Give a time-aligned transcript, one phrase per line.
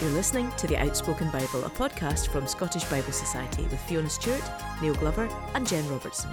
[0.00, 4.42] You're listening to The Outspoken Bible, a podcast from Scottish Bible Society with Fiona Stewart,
[4.80, 6.30] Neil Glover, and Jen Robertson.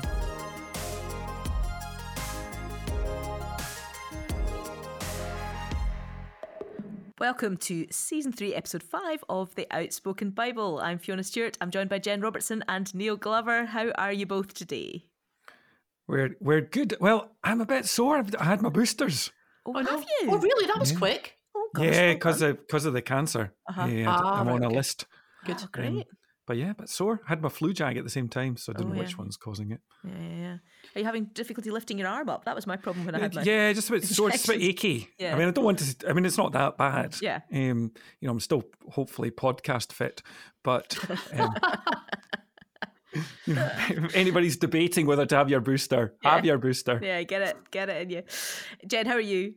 [7.17, 10.79] Welcome to season three, episode five of The Outspoken Bible.
[10.83, 11.57] I'm Fiona Stewart.
[11.61, 13.65] I'm joined by Jen Robertson and Neil Glover.
[13.65, 15.05] How are you both today?
[16.07, 16.95] We're we're good.
[16.99, 18.23] Well, I'm a bit sore.
[18.39, 19.31] I had my boosters.
[19.65, 20.05] Oh, Oh, have no.
[20.21, 20.29] you?
[20.31, 20.67] Oh, really?
[20.67, 20.97] That was Yeah.
[20.97, 21.37] quick.
[21.75, 23.53] Gosh, yeah, because of because of the cancer.
[23.69, 23.85] Uh-huh.
[23.85, 24.75] Yeah, Ah, I'm right, on a okay.
[24.75, 25.05] list.
[25.45, 25.57] Good.
[25.61, 26.07] Oh, great.
[26.47, 27.21] But yeah, but sore.
[27.25, 29.07] I had my flu jag at the same time, so I didn't Oh, know yeah.
[29.07, 29.81] which one's causing it.
[30.03, 30.57] Yeah, yeah, yeah.
[30.95, 32.45] Are you having difficulty lifting your arm up?
[32.45, 33.41] That was my problem when I had my.
[33.41, 35.09] yeah, just a bit sore, just a bit achy.
[35.17, 35.33] Yeah.
[35.33, 36.07] I mean, I don't want to.
[36.09, 37.15] I mean, it's not that bad.
[37.19, 37.39] Yeah.
[37.51, 40.21] Um, you know, I'm still hopefully podcast fit,
[40.63, 40.95] but
[41.33, 41.55] um,
[43.45, 43.69] you know,
[44.13, 46.99] anybody's debating whether to have your booster, have your booster.
[47.01, 48.23] Yeah, get it, get it in you.
[48.87, 49.55] Jen, how are you?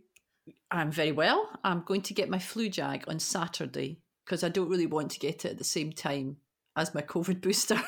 [0.71, 1.49] I'm very well.
[1.65, 5.19] I'm going to get my flu jag on Saturday because I don't really want to
[5.19, 6.37] get it at the same time
[6.77, 7.81] as my COVID booster,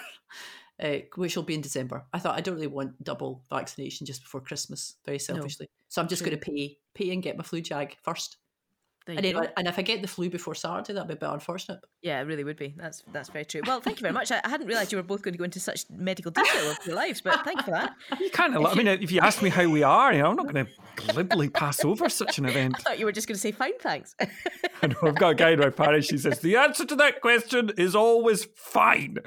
[0.82, 2.04] uh, which will be in December.
[2.12, 5.68] I thought I don't really want double vaccination just before Christmas, very selfishly.
[5.88, 6.30] So I'm just True.
[6.30, 8.36] going to pay pay and get my flu jag first.
[9.10, 11.16] There And, you then, and if I get the flu before Saturday, that'd be a
[11.16, 11.80] bit unfortunate.
[12.02, 12.74] Yeah, it really would be.
[12.76, 13.62] That's that's very true.
[13.66, 14.30] Well, thank you very much.
[14.30, 16.78] I, I hadn't realised you were both going to go into such medical detail of
[16.86, 17.94] your lives, but thank you for that.
[18.20, 18.54] You can't.
[18.54, 20.72] I mean, if you ask me how we are, you know, I'm not going to
[20.96, 22.74] glibly pass over such an event.
[22.78, 24.14] I thought you were just going to say fine, thanks.
[24.82, 26.10] I know I've got a guy in my parish.
[26.10, 29.18] He says the answer to that question is always fine.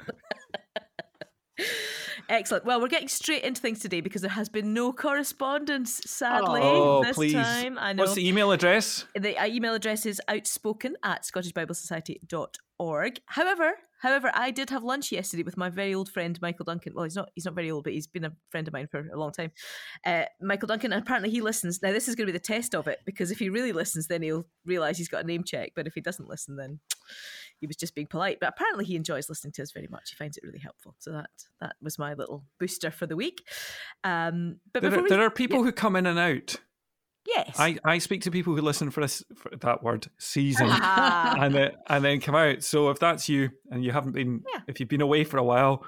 [2.28, 2.64] Excellent.
[2.64, 7.02] Well, we're getting straight into things today because there has been no correspondence, sadly, Oh,
[7.02, 7.32] this please!
[7.34, 7.78] time.
[7.78, 8.02] I know.
[8.04, 9.04] What's the email address?
[9.14, 13.20] The uh, email address is outspoken at scottishbiblesociety.org.
[13.26, 16.94] However, however, I did have lunch yesterday with my very old friend Michael Duncan.
[16.94, 19.08] Well, he's not he's not very old, but he's been a friend of mine for
[19.12, 19.52] a long time.
[20.04, 21.82] Uh, Michael Duncan, and apparently he listens.
[21.82, 24.06] Now this is going to be the test of it because if he really listens,
[24.08, 25.72] then he'll realise he's got a name check.
[25.76, 26.80] But if he doesn't listen, then
[27.64, 28.38] he was just being polite.
[28.40, 30.10] But apparently he enjoys listening to us very much.
[30.10, 30.94] He finds it really helpful.
[30.98, 31.30] So that
[31.60, 33.42] that was my little booster for the week.
[34.04, 36.56] Um, but There, are- we, there are people who come in and out.
[37.26, 41.54] yes, I, I speak to people who listen for this for that word season and
[41.54, 42.62] then and then come out.
[42.62, 44.60] So if that's you and you haven't been, Yeah.
[44.68, 45.84] if you've been away for a while,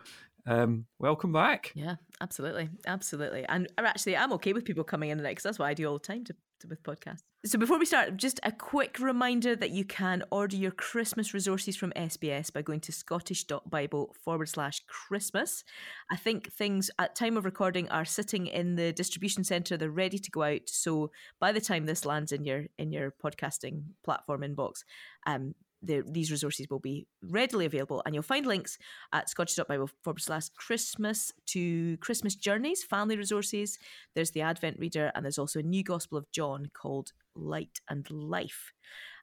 [0.47, 1.73] um, welcome back.
[1.75, 3.45] Yeah, absolutely, absolutely.
[3.49, 5.87] And actually, I'm okay with people coming in and out because that's what I do
[5.87, 6.35] all the time to,
[6.69, 7.23] with podcasts.
[7.45, 11.77] So before we start, just a quick reminder that you can order your Christmas resources
[11.77, 15.63] from SBS by going to scottish.bible forward slash Christmas.
[16.11, 19.77] I think things at time of recording are sitting in the distribution centre.
[19.77, 20.63] They're ready to go out.
[20.67, 24.83] So by the time this lands in your in your podcasting platform inbox,
[25.27, 25.55] um,
[25.87, 28.79] the, these resources will be readily available, and you'll find links
[29.13, 33.79] at scottish.bible forward slash Christmas to Christmas journeys, family resources.
[34.15, 38.11] There's the Advent reader, and there's also a new Gospel of John called Light and
[38.11, 38.73] Life.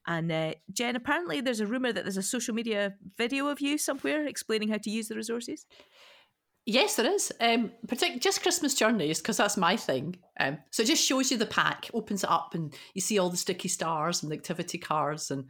[0.06, 3.78] And uh, Jen, apparently there's a rumor that there's a social media video of you
[3.78, 5.66] somewhere explaining how to use the resources.
[6.66, 7.32] Yes, there is.
[7.42, 10.16] Um, partic- just Christmas journeys because that's my thing.
[10.40, 13.30] Um, so it just shows you the pack, opens it up, and you see all
[13.30, 15.46] the sticky stars and the activity cards, and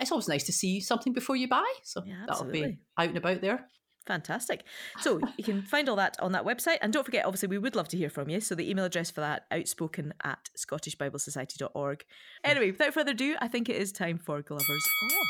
[0.00, 1.70] it's always nice to see something before you buy.
[1.82, 3.66] So Yeah, that'll be out and about there.
[4.06, 4.64] Fantastic.
[5.00, 6.78] So you can find all that on that website.
[6.80, 8.40] And don't forget, obviously, we would love to hear from you.
[8.40, 12.04] So the email address for that, outspoken at scottishbiblesociety.org.
[12.42, 15.28] Anyway, without further ado, I think it is time for Glover's Off.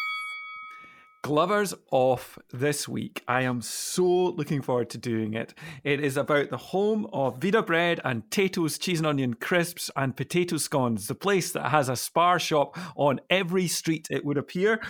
[1.29, 3.23] Glover's off this week.
[3.29, 5.53] I am so looking forward to doing it.
[5.85, 10.17] It is about the home of Veda bread and Tayto's cheese and onion crisps and
[10.17, 14.81] potato scones, the place that has a spar shop on every street, it would appear.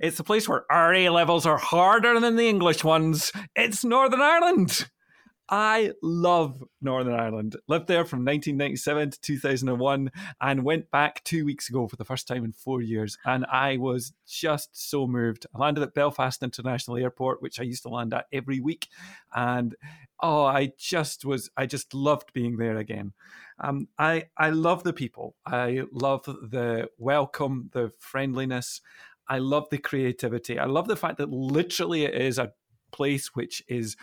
[0.00, 3.30] It's the place where our A levels are harder than the English ones.
[3.54, 4.88] It's Northern Ireland.
[5.54, 7.56] I love Northern Ireland.
[7.68, 12.26] Lived there from 1997 to 2001 and went back two weeks ago for the first
[12.26, 13.18] time in four years.
[13.26, 15.44] And I was just so moved.
[15.54, 18.88] I landed at Belfast International Airport, which I used to land at every week.
[19.34, 19.76] And
[20.22, 23.12] oh, I just was, I just loved being there again.
[23.60, 25.36] Um, I, I love the people.
[25.44, 28.80] I love the welcome, the friendliness.
[29.28, 30.58] I love the creativity.
[30.58, 32.54] I love the fact that literally it is a
[32.90, 33.96] place which is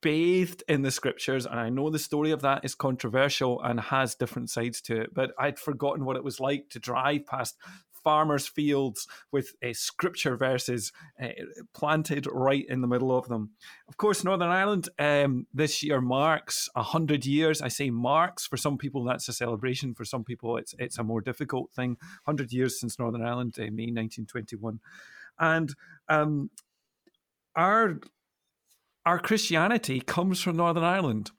[0.00, 4.14] bathed in the scriptures and i know the story of that is controversial and has
[4.14, 7.56] different sides to it but i'd forgotten what it was like to drive past
[8.04, 11.28] farmers fields with uh, scripture verses uh,
[11.72, 13.50] planted right in the middle of them.
[13.88, 17.62] Of course northern ireland um, this year marks 100 years.
[17.62, 21.02] I say marks for some people that's a celebration for some people it's it's a
[21.02, 21.96] more difficult thing.
[22.24, 24.78] 100 years since northern ireland uh, may 1921
[25.38, 25.74] and
[26.08, 26.50] um,
[27.56, 27.98] our
[29.06, 31.30] our Christianity comes from Northern Ireland.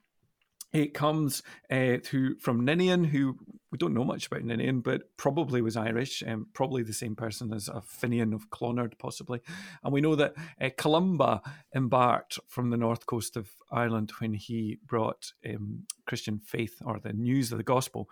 [0.72, 3.38] It comes uh, to, from Ninian, who
[3.72, 7.52] we don't know much about Ninian, but probably was Irish, um, probably the same person
[7.52, 9.40] as a Finian of Clonard, possibly.
[9.82, 11.42] And we know that uh, Columba
[11.74, 17.12] embarked from the north coast of Ireland when he brought um, Christian faith or the
[17.12, 18.08] news of the gospel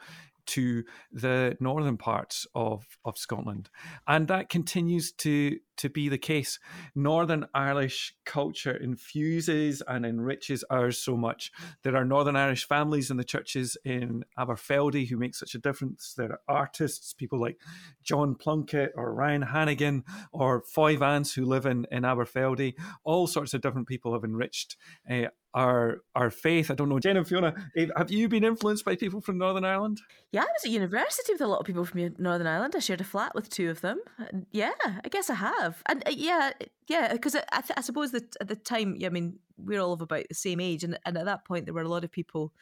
[0.47, 3.71] to the northern parts of, of Scotland.
[4.07, 6.59] And that continues to, to be the case.
[6.95, 11.53] Northern Irish culture infuses and enriches ours so much.
[11.83, 16.15] There are Northern Irish families in the churches in Aberfeldy who make such a difference.
[16.17, 17.59] There are artists, people like
[18.03, 22.75] John Plunkett or Ryan Hannigan or Foy Vance who live in, in Aberfeldy.
[23.05, 24.77] All sorts of different people have enriched
[25.11, 26.71] uh, our our faith.
[26.71, 27.55] I don't know, Jen and Fiona,
[27.97, 30.01] have you been influenced by people from Northern Ireland?
[30.33, 32.75] Yeah, I was at university with a lot of people from Northern Ireland.
[32.77, 34.01] I shared a flat with two of them.
[34.19, 35.83] And yeah, I guess I have.
[35.87, 36.53] And uh, yeah,
[36.89, 39.81] yeah, because I, I, th- I, suppose that at the time, yeah, I mean, we're
[39.81, 42.05] all of about the same age, and, and at that point, there were a lot
[42.05, 42.53] of people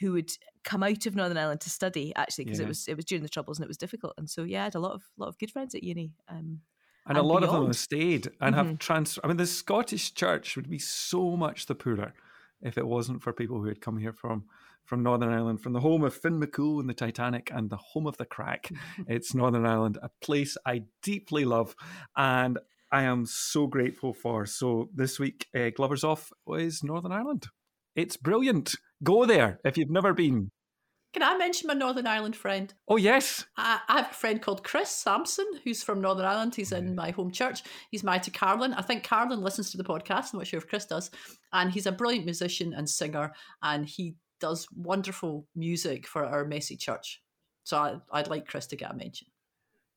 [0.00, 0.32] who would
[0.64, 2.64] come out of Northern Ireland to study actually because yeah.
[2.64, 4.14] it was it was during the troubles and it was difficult.
[4.16, 6.12] And so yeah, I had a lot of lot of good friends at uni.
[6.26, 6.60] Um,
[7.06, 7.44] and, and, a lot beyond.
[7.44, 8.68] of them have stayed and mm-hmm.
[8.68, 9.18] have trans.
[9.22, 12.14] I mean, the Scottish Church would be so much the poorer
[12.62, 14.44] if it wasn't for people who had come here from
[14.84, 18.06] from Northern Ireland, from the home of Finn McCool and the Titanic and the home
[18.06, 18.70] of the crack.
[19.06, 21.76] it's Northern Ireland, a place I deeply love
[22.16, 22.58] and
[22.90, 24.46] I am so grateful for.
[24.46, 27.46] So this week, uh, Glover's Off is Northern Ireland.
[27.94, 28.74] It's brilliant.
[29.02, 30.50] Go there if you've never been.
[31.12, 32.72] Can I mention my Northern Ireland friend?
[32.86, 33.44] Oh, yes.
[33.56, 36.54] I, I, have a friend called Chris Sampson, who's from Northern Ireland.
[36.54, 36.94] He's in mm.
[36.94, 37.62] my home church.
[37.90, 38.74] He's married to Carolyn.
[38.74, 40.32] I think Carolyn listens to the podcast.
[40.32, 41.10] I'm not sure if Chris does.
[41.52, 46.76] And he's a brilliant musician and singer, and he does wonderful music for our messy
[46.76, 47.20] church.
[47.64, 49.26] So I, would like Chris to get a mention.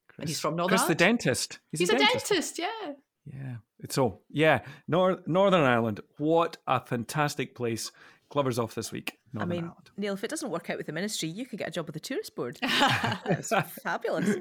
[0.07, 0.99] Chris, and he's from Northern Chris Ireland.
[0.99, 1.59] the dentist.
[1.71, 2.29] He's, he's a, dentist.
[2.29, 2.93] dentist, yeah.
[3.25, 4.23] Yeah, it's all.
[4.29, 6.01] Yeah, Nor- Northern Ireland.
[6.17, 7.91] What a fantastic place.
[8.33, 9.19] Glover's off this week.
[9.31, 9.91] Northern I mean, Ireland.
[9.95, 11.93] Neil, if it doesn't work out with the ministry, you could get a job with
[11.93, 12.57] the tourist board.
[13.83, 14.37] fabulous.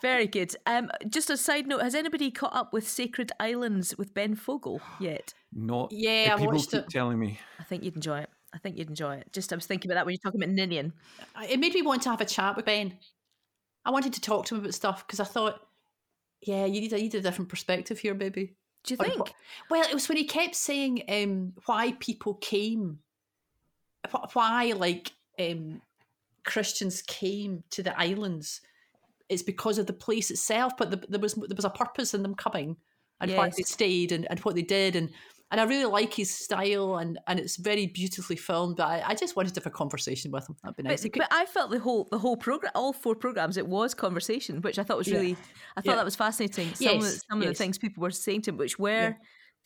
[0.00, 0.54] Very good.
[0.64, 4.80] Um, just a side note, has anybody caught up with Sacred Islands with Ben Fogle
[5.00, 5.34] yet?
[5.52, 5.90] Not.
[5.90, 6.88] Yeah, I people watched keep it.
[6.88, 7.40] telling me.
[7.58, 8.30] I think you'd enjoy it.
[8.54, 9.32] I think you'd enjoy it.
[9.32, 10.92] Just I was thinking about that when you're talking about Ninian.
[11.50, 12.96] It made me want to have a chat with Ben.
[13.84, 15.60] I wanted to talk to him about stuff because I thought,
[16.42, 18.54] yeah, you need, a, you need a different perspective here, baby.
[18.84, 19.34] Do you think?
[19.68, 23.00] Well, it was when he kept saying um, why people came
[24.32, 25.80] why like um,
[26.44, 28.60] Christians came to the islands.
[29.28, 32.22] It's because of the place itself, but the, there was there was a purpose in
[32.22, 32.76] them coming
[33.20, 33.38] and yes.
[33.38, 35.10] why they stayed and, and what they did and
[35.50, 38.76] and I really like his style and and it's very beautifully filmed.
[38.76, 40.56] But I, I just wanted to have a conversation with him.
[40.62, 41.02] That'd be nice.
[41.02, 44.62] But, but I felt the whole the whole program, all four programs, it was conversation,
[44.62, 45.36] which I thought was really, yeah.
[45.76, 45.96] I thought yeah.
[45.96, 46.74] that was fascinating.
[46.74, 46.94] Some yes.
[46.94, 47.48] of the, some yes.
[47.48, 49.14] of the things people were saying to him, which were.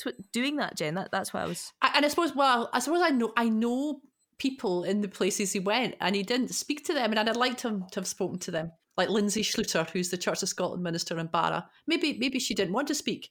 [0.04, 0.12] Yeah.
[0.32, 0.94] doing that, Jen.
[0.96, 1.72] That, that's why I was.
[1.80, 4.02] I, and I suppose, well, I suppose I know I know
[4.38, 7.62] people in the places he went and he didn't speak to them and I'd liked
[7.62, 11.18] him to have spoken to them like Lindsay Schluter who's the Church of Scotland minister
[11.18, 13.30] in Barra maybe maybe she didn't want to speak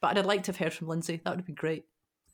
[0.00, 1.84] but I'd like to have heard from Lindsay that would have been great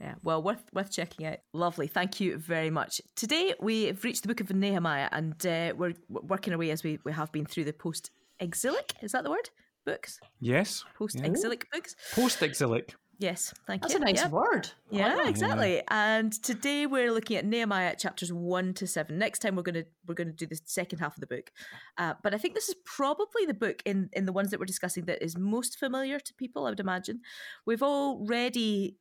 [0.00, 1.38] yeah, well, worth worth checking out.
[1.52, 3.00] Lovely, thank you very much.
[3.16, 6.84] Today we have reached the book of Nehemiah, and uh, we're working our way as
[6.84, 8.94] we, we have been through the post exilic.
[9.02, 9.50] Is that the word?
[9.84, 10.20] Books.
[10.40, 10.84] Yes.
[10.96, 11.78] Post exilic yeah.
[11.78, 11.96] books.
[12.14, 12.94] Post exilic.
[13.20, 13.98] Yes, thank That's you.
[13.98, 14.30] That's a nice yeah.
[14.30, 14.70] word.
[14.90, 15.82] Yeah, exactly.
[15.88, 19.18] And today we're looking at Nehemiah chapters one to seven.
[19.18, 21.50] Next time we're gonna we're gonna do the second half of the book.
[21.96, 24.66] Uh, but I think this is probably the book in in the ones that we're
[24.66, 26.64] discussing that is most familiar to people.
[26.66, 27.22] I would imagine.
[27.66, 28.96] We've already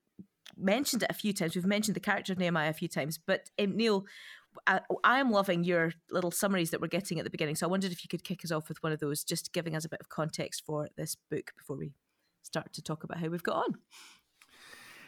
[0.57, 1.55] mentioned it a few times.
[1.55, 3.19] We've mentioned the character of Nehemiah a few times.
[3.23, 4.05] But um, Neil,
[4.65, 7.55] I, I, am loving your little summaries that we're getting at the beginning.
[7.55, 9.75] So I wondered if you could kick us off with one of those, just giving
[9.75, 11.91] us a bit of context for this book before we
[12.41, 13.75] start to talk about how we've got on.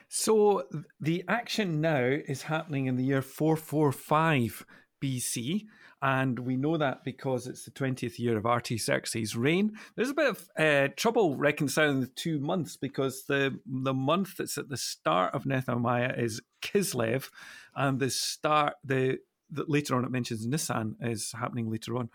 [0.09, 0.63] So
[1.00, 4.65] the action now is happening in the year 445
[5.01, 5.65] BC,
[6.01, 9.77] and we know that because it's the 20th year of Artaxerxes' reign.
[9.95, 14.57] There's a bit of uh, trouble reconciling the two months because the the month that's
[14.57, 17.29] at the start of Nehemiah is Kislev,
[17.75, 19.19] and the start the
[19.51, 22.09] later on it mentions Nisan is happening later on,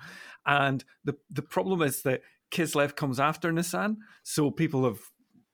[0.47, 5.00] and the the problem is that Kislev comes after Nisan, so people have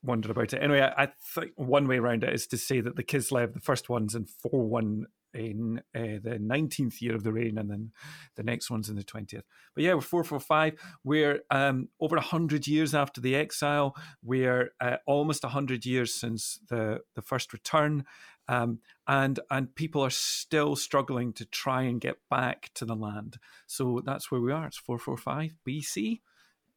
[0.02, 0.62] wondered about it.
[0.62, 3.60] Anyway, I, I think one way around it is to say that the Kislev, the
[3.60, 7.92] first one's in four one in uh, the 19th year of the reign, and then
[8.36, 9.42] the next one's in the 20th.
[9.74, 10.74] But yeah, we're 445.
[11.04, 13.94] We're um, over 100 years after the exile.
[14.22, 18.04] We're uh, almost 100 years since the, the first return.
[18.48, 23.38] Um, and and people are still struggling to try and get back to the land.
[23.68, 24.66] So that's where we are.
[24.66, 26.20] It's 445 BC,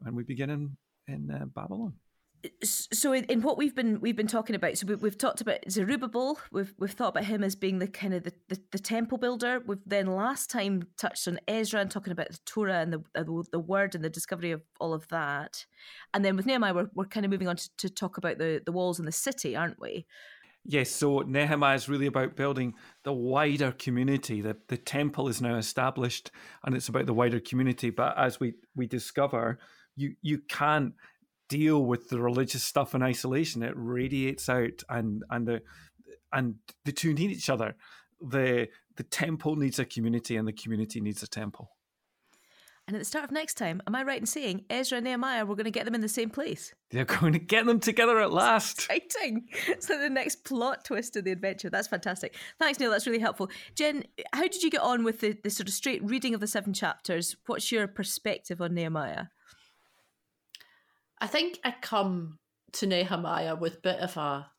[0.05, 1.93] and we begin in, in uh, Babylon.
[2.63, 5.59] so in, in, what we've been we've been talking about so we, have talked about
[5.69, 9.17] zerubbabel we've we've thought about him as being the kind of the, the, the, temple
[9.17, 13.01] builder we've then last time touched on ezra and talking about the torah and the,
[13.13, 15.65] the, the word and the discovery of all of that
[16.13, 18.61] and then with nehemiah we're, we're kind of moving on to, to talk about the
[18.65, 20.05] the walls in the city aren't we
[20.65, 24.39] Yes, so Nehemiah is really about building the wider community.
[24.39, 26.31] The, the temple is now established
[26.63, 27.89] and it's about the wider community.
[27.89, 29.59] But as we, we discover,
[29.95, 30.93] you, you can't
[31.49, 33.63] deal with the religious stuff in isolation.
[33.63, 35.61] It radiates out and and the
[36.31, 37.75] and the two need each other.
[38.21, 41.69] The the temple needs a community and the community needs a temple.
[42.85, 45.45] And at the start of next time, am I right in saying Ezra and Nehemiah,
[45.45, 46.73] we're going to get them in the same place?
[46.91, 48.87] They're going to get them together at last.
[48.89, 49.47] It's Exciting.
[49.79, 51.69] So the next plot twist of the adventure.
[51.69, 52.35] That's fantastic.
[52.59, 52.91] Thanks, Neil.
[52.91, 53.49] That's really helpful.
[53.75, 56.47] Jen, how did you get on with the, the sort of straight reading of the
[56.47, 57.37] seven chapters?
[57.45, 59.27] What's your perspective on Nehemiah?
[61.23, 62.37] I think I come
[62.73, 64.51] to Nehemiah with a bit of a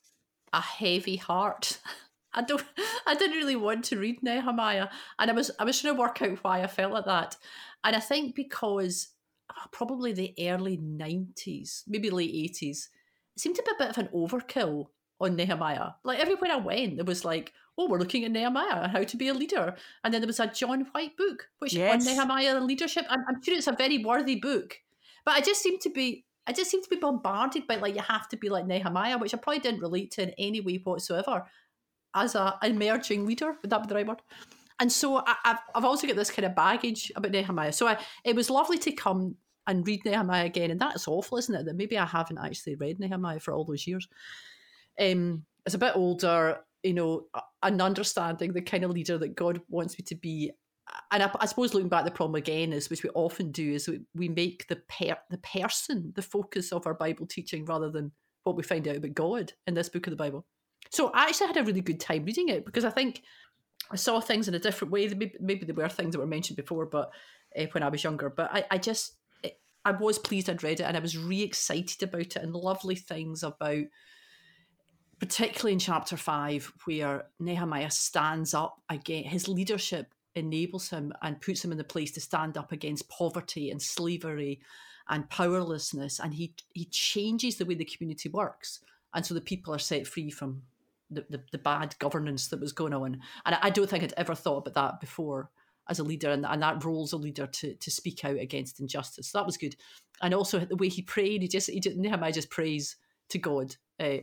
[0.54, 1.78] a heavy heart.
[2.32, 2.64] I don't
[3.06, 4.88] I didn't really want to read Nehemiah.
[5.18, 7.36] And I was I was trying to work out why I felt like that.
[7.84, 9.08] And I think because
[9.52, 12.88] oh, probably the early nineties, maybe late eighties,
[13.36, 14.86] it seemed to be a bit of an overkill
[15.20, 15.90] on Nehemiah.
[16.02, 19.16] Like everywhere I went, there was like, oh, we're looking at Nehemiah, and how to
[19.18, 19.76] be a leader.
[20.02, 21.92] And then there was a John White book, which yes.
[21.92, 23.04] on Nehemiah and leadership.
[23.10, 24.80] I'm, I'm sure it's a very worthy book.
[25.26, 28.02] But I just seem to be I just seem to be bombarded by like you
[28.02, 31.44] have to be like Nehemiah, which I probably didn't relate to in any way whatsoever
[32.14, 33.56] as a emerging leader.
[33.62, 34.22] Would that be the right word?
[34.80, 37.72] And so I, have I've also got this kind of baggage about Nehemiah.
[37.72, 39.36] So I, it was lovely to come
[39.66, 41.64] and read Nehemiah again, and that's awful, isn't it?
[41.64, 44.06] That maybe I haven't actually read Nehemiah for all those years.
[45.00, 47.26] Um, it's a bit older, you know,
[47.62, 50.50] and understanding the kind of leader that God wants me to be
[51.10, 53.88] and I, I, suppose looking back, the problem again is, which we often do, is
[53.88, 58.12] we, we make the per, the person the focus of our Bible teaching rather than
[58.44, 60.44] what we find out about God in this book of the Bible.
[60.90, 63.22] So I actually had a really good time reading it because I think
[63.90, 65.08] I saw things in a different way.
[65.40, 67.10] Maybe, there were things that were mentioned before, but
[67.58, 70.80] uh, when I was younger, but I, I just it, I was pleased I'd read
[70.80, 73.84] it and I was really excited about it and lovely things about
[75.20, 81.64] particularly in chapter five, where Nehemiah stands up again, his leadership enables him and puts
[81.64, 84.60] him in the place to stand up against poverty and slavery
[85.08, 88.80] and powerlessness and he he changes the way the community works.
[89.14, 90.62] And so the people are set free from
[91.10, 93.20] the, the, the bad governance that was going on.
[93.46, 95.50] And I, don't think I'd ever thought about that before
[95.88, 98.80] as a leader and, and that role as a leader to to speak out against
[98.80, 99.28] injustice.
[99.28, 99.76] So that was good.
[100.22, 102.96] And also the way he prayed he just he just Nehemiah just prays
[103.28, 104.18] to God uh,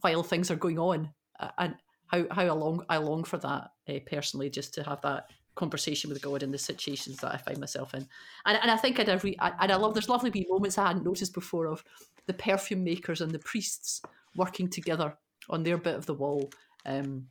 [0.00, 1.10] while things are going on
[1.58, 1.74] and
[2.06, 6.10] how how I long I long for that uh, personally just to have that conversation
[6.10, 8.06] with God in the situations that I find myself in.
[8.46, 10.88] And, and I think I'd have re- and I love there's lovely wee moments I
[10.88, 11.84] hadn't noticed before of
[12.26, 14.02] the perfume makers and the priests
[14.36, 15.16] working together
[15.50, 16.50] on their bit of the wall.
[16.86, 17.26] Um,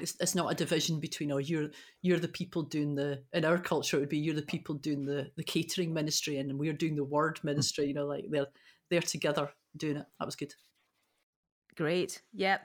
[0.00, 1.70] it's, it's not a division between oh you're
[2.02, 5.06] you're the people doing the in our culture it would be you're the people doing
[5.06, 8.46] the the catering ministry and we're doing the word ministry you know like they're
[8.90, 10.06] they're together doing it.
[10.18, 10.52] That was good.
[11.76, 12.20] Great.
[12.32, 12.58] Yeah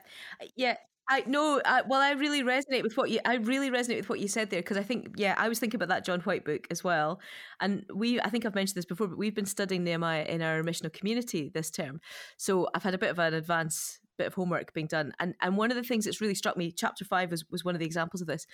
[0.56, 0.76] yeah
[1.12, 3.20] I no, I, well, I really resonate with what you.
[3.26, 5.76] I really resonate with what you said there because I think, yeah, I was thinking
[5.76, 7.20] about that John White book as well,
[7.60, 8.18] and we.
[8.18, 11.50] I think I've mentioned this before, but we've been studying Nehemiah in our missional community
[11.52, 12.00] this term,
[12.38, 15.58] so I've had a bit of an advance bit of homework being done, and and
[15.58, 17.86] one of the things that's really struck me, chapter five was was one of the
[17.86, 18.46] examples of this,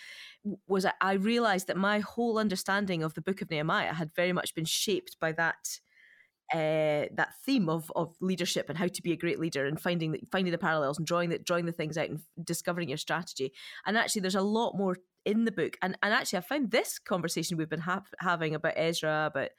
[0.66, 4.52] was I realised that my whole understanding of the book of Nehemiah had very much
[4.56, 5.78] been shaped by that
[6.52, 10.12] uh, that theme of of leadership and how to be a great leader and finding
[10.12, 13.52] the, finding the parallels and drawing the drawing the things out and discovering your strategy.
[13.86, 15.76] And actually, there's a lot more in the book.
[15.82, 19.50] And and actually, I found this conversation we've been ha- having about Ezra, about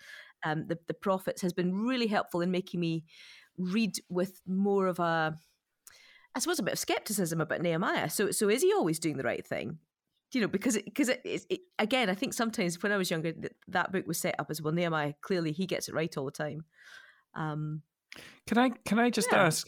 [0.43, 3.03] um, the the prophets, has been really helpful in making me
[3.57, 5.35] read with more of a
[6.35, 8.09] I suppose a bit of skepticism about Nehemiah.
[8.09, 9.79] So, so is he always doing the right thing?
[10.31, 13.31] You know, because because it, it, it, again, I think sometimes when I was younger,
[13.31, 14.73] th- that book was set up as well.
[14.73, 16.65] Nehemiah clearly he gets it right all the time.
[17.35, 17.81] Um,
[18.47, 19.43] can I can I just yeah.
[19.45, 19.67] ask?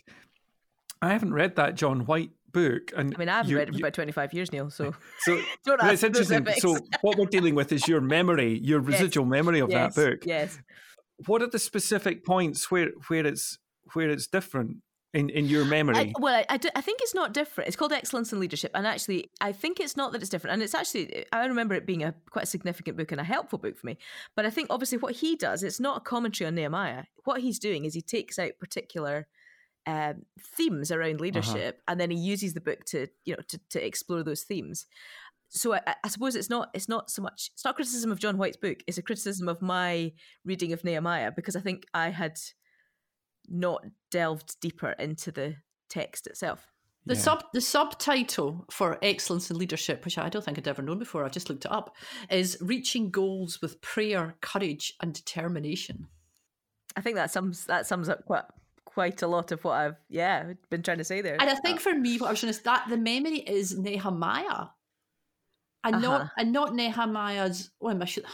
[1.02, 3.78] I haven't read that John White book, and I mean I haven't read it for
[3.80, 4.70] you, about twenty five years, Neil.
[4.70, 6.48] So so it's interesting.
[6.60, 9.32] So what we're dealing with is your memory, your residual yes.
[9.32, 9.96] memory of yes.
[9.96, 10.20] that book.
[10.26, 10.60] Yes.
[11.26, 13.58] What are the specific points where where it's
[13.94, 14.78] where it's different?
[15.14, 15.96] In, in your memory?
[15.96, 17.68] I, well, I, I, do, I, think it's not different.
[17.68, 20.54] It's called Excellence in Leadership, and actually, I think it's not that it's different.
[20.54, 23.60] And it's actually, I remember it being a quite a significant book and a helpful
[23.60, 23.98] book for me.
[24.36, 27.04] But I think obviously what he does, it's not a commentary on Nehemiah.
[27.24, 29.28] What he's doing is he takes out particular
[29.88, 31.24] um, themes around uh-huh.
[31.24, 31.92] leadership, uh-huh.
[31.92, 34.86] and then he uses the book to you know to, to explore those themes.
[35.50, 38.38] So I, I, suppose it's not it's not so much it's not criticism of John
[38.38, 38.78] White's book.
[38.88, 40.14] It's a criticism of my
[40.46, 42.40] reading of Nehemiah because I think I had
[43.48, 45.56] not delved deeper into the
[45.90, 46.68] text itself.
[47.06, 47.20] The Yeah.
[47.22, 51.26] sub the subtitle for excellence in leadership, which I don't think I'd ever known before,
[51.26, 51.96] I've just looked it up,
[52.30, 56.08] is reaching goals with prayer, courage, and determination.
[56.96, 58.44] I think that sums that sums up quite
[58.86, 61.38] quite a lot of what I've yeah been trying to say there.
[61.40, 64.68] And I think for me, what I was trying to that the memory is Nehemiah,
[65.84, 66.00] and Uh-huh.
[66.00, 67.72] not and not Nehemiah's.
[67.80, 68.26] Well, I should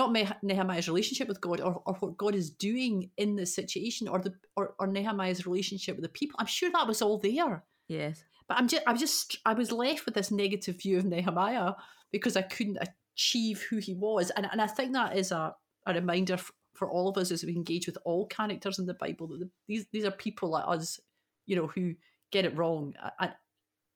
[0.00, 0.12] not
[0.42, 4.32] Nehemiah's relationship with God, or, or what God is doing in this situation, or the
[4.56, 6.36] or, or Nehemiah's relationship with the people.
[6.38, 7.56] I'm sure that was all there.
[7.88, 8.16] yes,
[8.48, 11.72] But I'm just, I was just, I was left with this negative view of Nehemiah
[12.12, 12.78] because I couldn't
[13.16, 15.42] achieve who he was, and and I think that is a
[15.86, 19.00] a reminder f- for all of us as we engage with all characters in the
[19.04, 21.00] Bible that the, these these are people like us,
[21.46, 21.94] you know, who
[22.30, 23.32] get it wrong, and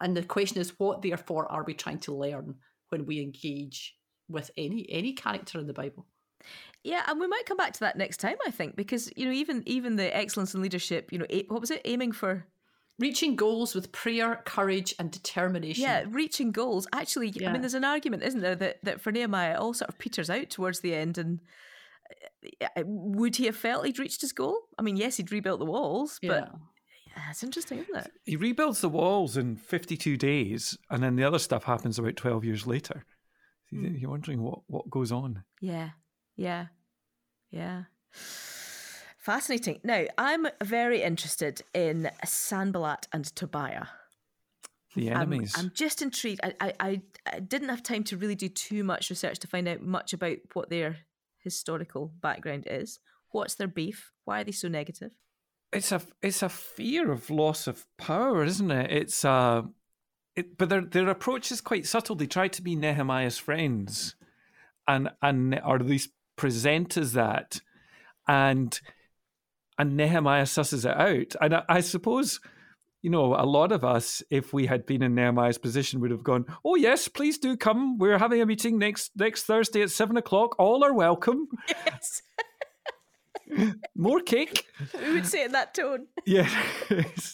[0.01, 2.57] and the question is, what therefore are we trying to learn
[2.91, 3.95] when we engage
[4.29, 6.07] with any any character in the Bible?
[6.85, 8.37] yeah, and we might come back to that next time.
[8.47, 11.71] I think because you know even even the excellence in leadership, you know, what was
[11.71, 11.83] it?
[11.85, 12.47] Aiming for
[12.99, 15.83] Reaching goals with prayer, courage, and determination.
[15.83, 16.87] yeah, reaching goals.
[16.93, 19.89] Actually, I mean, there's an argument, isn't there, that that for Nehemiah it all sort
[19.89, 21.41] of peters out towards the end, and
[22.61, 24.59] uh, would he have felt he'd reached his goal?
[24.79, 26.29] I mean, yes, he'd rebuilt the walls, yeah.
[26.29, 26.53] but
[27.09, 28.13] yeah, it's interesting, isn't it?
[28.25, 32.45] He rebuilds the walls in 52 days, and then the other stuff happens about 12
[32.45, 33.05] years later.
[33.73, 33.97] Hmm.
[33.97, 35.45] You're wondering what, what goes on.
[35.61, 35.91] Yeah,
[36.37, 36.67] yeah,
[37.51, 37.85] yeah.
[39.19, 39.81] Fascinating.
[39.85, 43.87] Now, I'm very interested in Sanballat and Tobiah.
[44.95, 45.55] The I'm- enemies.
[45.57, 46.41] I'm, just intrigued.
[46.43, 49.81] I, I, I, didn't have time to really do too much research to find out
[49.81, 50.99] much about what their
[51.39, 52.99] historical background is.
[53.31, 54.13] What's their beef?
[54.25, 55.13] Why are they so negative?
[55.73, 58.91] it's a it's a fear of loss of power, isn't it?
[58.91, 59.63] It's uh
[60.37, 62.17] it, but their their approach is quite subtle.
[62.17, 64.15] They try to be Nehemiah's friends,
[64.89, 67.61] and and or at least present as that,
[68.27, 68.79] and
[69.79, 71.35] and Nehemiah susses it out.
[71.41, 72.41] And I, I suppose
[73.03, 76.25] you know a lot of us, if we had been in Nehemiah's position, would have
[76.25, 77.99] gone, "Oh yes, please do come.
[77.99, 80.55] We're having a meeting next next Thursday at seven o'clock.
[80.59, 81.49] All are welcome.
[81.87, 82.23] Yes,
[83.97, 86.07] More cake." we would say it in that tone.
[86.25, 87.33] Yes.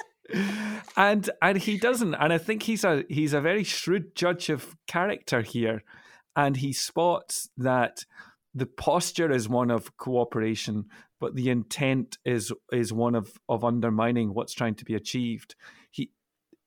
[0.96, 4.76] And and he doesn't and I think he's a he's a very shrewd judge of
[4.86, 5.82] character here.
[6.36, 8.04] And he spots that
[8.54, 10.86] the posture is one of cooperation
[11.20, 15.54] but the intent is is one of of undermining what's trying to be achieved.
[15.90, 16.10] He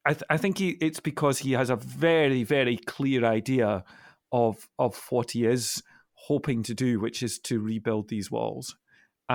[0.06, 3.84] I, th- I think he it's because he has a very very clear idea
[4.32, 5.82] of of what he is
[6.14, 8.76] hoping to do which is to rebuild these walls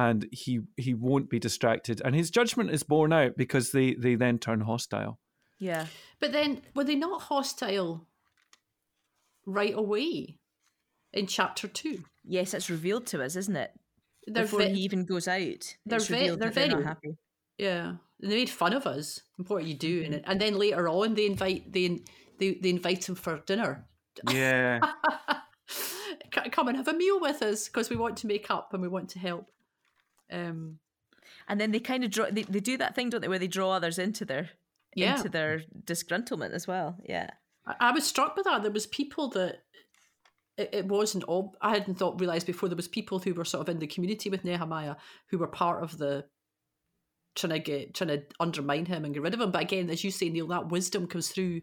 [0.05, 4.15] and he he won't be distracted and his judgment is borne out because they they
[4.17, 5.19] then turn hostile
[5.59, 5.87] Yeah.
[6.21, 8.07] But then, were they not hostile
[9.47, 10.39] right away
[11.13, 12.05] in chapter two?
[12.25, 13.71] Yes, it's revealed to us, isn't it?
[14.27, 16.85] They're Before ve- he even goes out, they're it's ve- they're that they're very- not
[16.85, 17.17] happy.
[17.59, 17.87] Yeah,
[18.21, 19.23] and they made fun of us.
[19.47, 20.13] What are you doing?
[20.13, 20.31] Mm-hmm.
[20.31, 22.01] And then later on, they invite they
[22.39, 23.87] they, they invite him for dinner.
[24.33, 24.81] yeah
[26.53, 28.89] Come and have a meal with us because we want to make up and we
[28.89, 29.47] want to help.
[30.31, 30.79] Um,
[31.49, 32.27] And then they kind of draw.
[32.31, 34.51] They, they do that thing, don't they, where they draw others into their
[34.95, 35.17] Yeah.
[35.17, 36.97] into their disgruntlement as well.
[37.05, 37.31] Yeah.
[37.67, 38.63] I, I was struck with that.
[38.63, 39.63] There was people that
[40.57, 41.55] it, it wasn't all.
[41.61, 42.69] I hadn't thought realized before.
[42.69, 44.97] There was people who were sort of in the community with Nehemiah
[45.31, 46.25] who were part of the
[47.35, 49.51] trying to get trying to undermine him and get rid of him.
[49.51, 51.61] But again, as you say, Neil, that wisdom comes through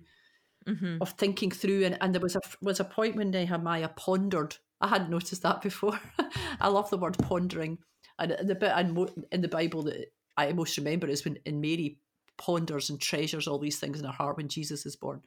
[0.67, 1.83] hmm of thinking through.
[1.85, 4.57] And, and there was a was a point when Nehemiah pondered.
[4.79, 5.99] I hadn't noticed that before.
[6.61, 7.79] I love the word pondering.
[8.19, 11.61] And the bit in, mo- in the Bible that I most remember is when in
[11.61, 11.97] Mary
[12.37, 15.21] ponders and treasures all these things in her heart when Jesus is born.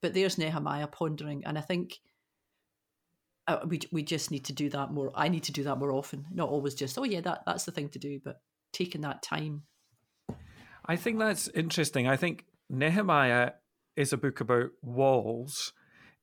[0.00, 2.00] But there's Nehemiah pondering, and I think
[3.46, 5.12] uh, we we just need to do that more.
[5.14, 7.72] I need to do that more often, not always just oh yeah that that's the
[7.72, 8.40] thing to do, but
[8.72, 9.62] taking that time.
[10.86, 13.52] i think that's interesting i think nehemiah
[13.96, 15.72] is a book about walls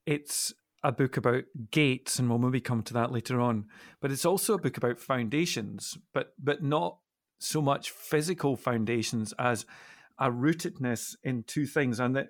[0.06, 3.66] it's a book about gates and we'll maybe come to that later on.
[4.02, 6.98] But it's also a book about foundations but but not
[7.40, 9.66] so much physical foundations as
[10.20, 12.00] a rootedness in two things.
[12.00, 12.30] And that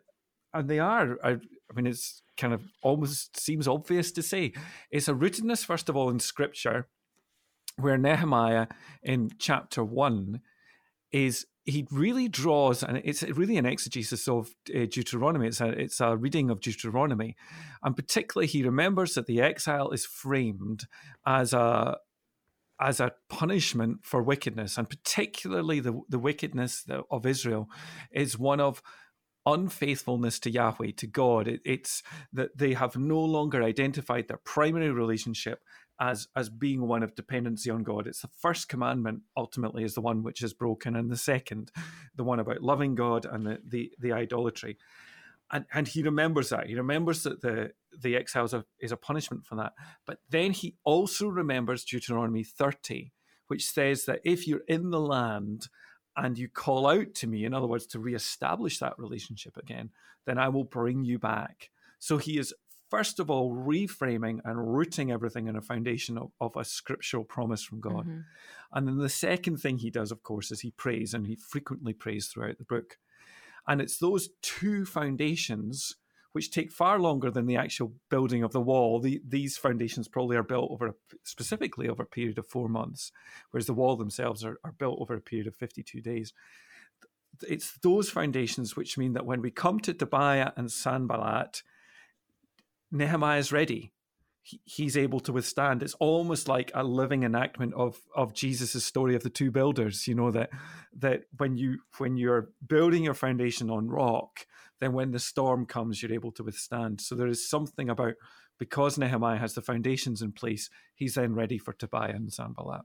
[0.53, 4.53] and they are I, I mean it's kind of almost seems obvious to say.
[4.91, 6.87] It's a rootedness first of all in scripture
[7.77, 8.67] where nehemiah
[9.03, 10.41] in chapter 1
[11.11, 15.47] is he really draws and it's really an exegesis of uh, deuteronomy.
[15.47, 17.35] It's a, it's a reading of deuteronomy.
[17.83, 20.87] And particularly he remembers that the exile is framed
[21.25, 21.97] as a
[22.81, 24.77] as a punishment for wickedness.
[24.77, 27.69] And particularly the, the wickedness of israel
[28.11, 28.81] is one of
[29.45, 31.47] unfaithfulness to Yahweh, to God.
[31.47, 35.61] It, it's that they have no longer identified their primary relationship
[35.99, 38.07] as as being one of dependency on God.
[38.07, 41.71] It's the first commandment ultimately is the one which is broken, and the second,
[42.15, 44.77] the one about loving God and the the, the idolatry.
[45.51, 46.67] And, and he remembers that.
[46.67, 49.73] He remembers that the the exiles is a punishment for that.
[50.05, 53.11] But then he also remembers Deuteronomy 30,
[53.47, 55.67] which says that if you're in the land
[56.15, 59.89] and you call out to me, in other words, to reestablish that relationship again,
[60.25, 61.71] then I will bring you back.
[61.97, 62.53] So he is
[62.89, 67.63] first of all reframing and rooting everything in a foundation of, of a scriptural promise
[67.63, 68.05] from God.
[68.07, 68.19] Mm-hmm.
[68.73, 71.93] And then the second thing he does, of course, is he prays, and he frequently
[71.93, 72.97] prays throughout the book.
[73.67, 75.95] And it's those two foundations
[76.31, 78.99] which take far longer than the actual building of the wall.
[78.99, 83.11] The, these foundations probably are built over a, specifically over a period of four months,
[83.49, 86.33] whereas the wall themselves are, are built over a period of 52 days.
[87.47, 91.63] It's those foundations which mean that when we come to Tobiah and Sanballat,
[92.91, 93.93] Nehemiah is ready.
[94.41, 95.83] He, he's able to withstand.
[95.83, 100.07] It's almost like a living enactment of of Jesus' story of the two builders.
[100.07, 100.49] You know that
[100.97, 104.45] that when you when you're building your foundation on rock,
[104.79, 107.01] then when the storm comes, you're able to withstand.
[107.01, 108.15] So there is something about
[108.59, 112.81] because Nehemiah has the foundations in place, he's then ready for Tobiah and Sanballat.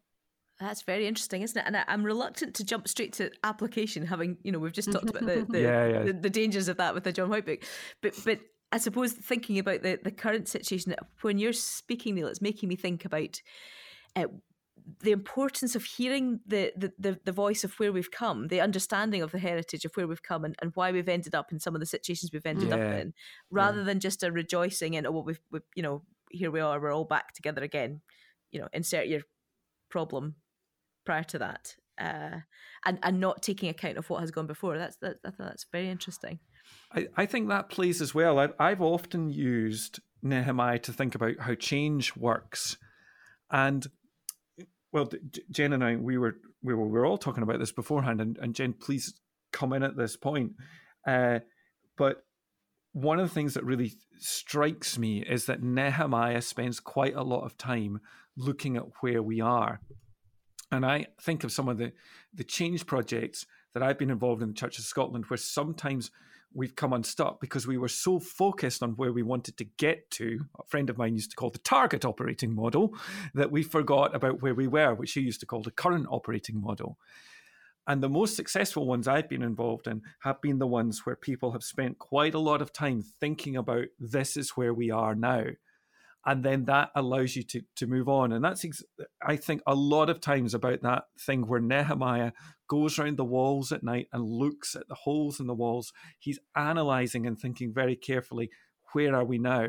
[0.60, 1.64] That's very interesting, isn't it?
[1.66, 5.10] And I, am reluctant to jump straight to application, having you know we've just talked
[5.10, 6.02] about the the, yeah, yeah.
[6.04, 7.64] the the, dangers of that with the John White book,
[8.00, 8.38] but but
[8.74, 12.74] I suppose thinking about the the current situation when you're speaking, Neil, it's making me
[12.74, 13.40] think about
[14.16, 14.24] uh,
[15.00, 19.22] the importance of hearing the, the, the, the, voice of where we've come, the understanding
[19.22, 21.74] of the heritage of where we've come and, and why we've ended up in some
[21.74, 22.74] of the situations we've ended yeah.
[22.74, 23.14] up in,
[23.50, 23.84] rather yeah.
[23.84, 27.04] than just a rejoicing in, oh, we've, we've, you know, here we are, we're all
[27.04, 28.02] back together again.
[28.50, 29.22] You know, insert your
[29.88, 30.34] problem
[31.06, 31.76] prior to that.
[31.96, 32.40] Uh,
[32.84, 34.76] and, and not taking account of what has gone before.
[34.76, 36.40] That's that, I thought that's very interesting.
[36.92, 38.38] I, I think that plays as well.
[38.38, 42.76] I've, I've often used Nehemiah to think about how change works.
[43.50, 43.86] And
[44.92, 45.10] well,
[45.50, 48.38] Jen and I, we were we were, we were all talking about this beforehand, and,
[48.38, 49.14] and Jen, please
[49.52, 50.52] come in at this point.
[51.06, 51.40] Uh,
[51.96, 52.24] but
[52.92, 57.44] one of the things that really strikes me is that Nehemiah spends quite a lot
[57.44, 58.00] of time
[58.36, 59.80] looking at where we are.
[60.70, 61.92] And I think of some of the,
[62.32, 66.10] the change projects that I've been involved in the Church of Scotland, where sometimes
[66.54, 70.40] we've come unstuck because we were so focused on where we wanted to get to.
[70.58, 72.94] A friend of mine used to call the target operating model
[73.34, 76.60] that we forgot about where we were, which he used to call the current operating
[76.60, 76.98] model.
[77.86, 81.52] And the most successful ones I've been involved in have been the ones where people
[81.52, 85.44] have spent quite a lot of time thinking about this is where we are now
[86.26, 88.32] and then that allows you to to move on.
[88.32, 88.84] And that's ex-
[89.26, 92.32] i think a lot of times about that thing where nehemiah
[92.68, 95.92] goes around the walls at night and looks at the holes in the walls.
[96.18, 98.50] He's analyzing and thinking very carefully
[98.92, 99.68] where are we now?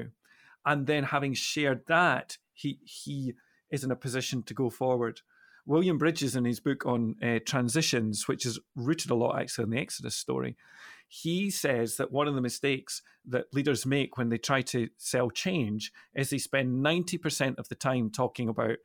[0.65, 3.33] And then having shared that he he
[3.69, 5.21] is in a position to go forward.
[5.67, 9.71] William bridges in his book on uh, transitions which is rooted a lot actually in
[9.71, 10.55] the exodus story
[11.23, 15.29] he says that one of the mistakes that leaders make when they try to sell
[15.29, 18.77] change is they spend 90% of the time talking about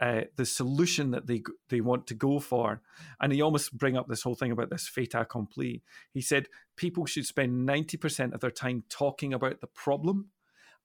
[0.00, 2.80] uh, the solution that they they want to go for,
[3.20, 5.82] and he almost bring up this whole thing about this fait accompli.
[6.12, 6.46] He said
[6.76, 10.28] people should spend ninety percent of their time talking about the problem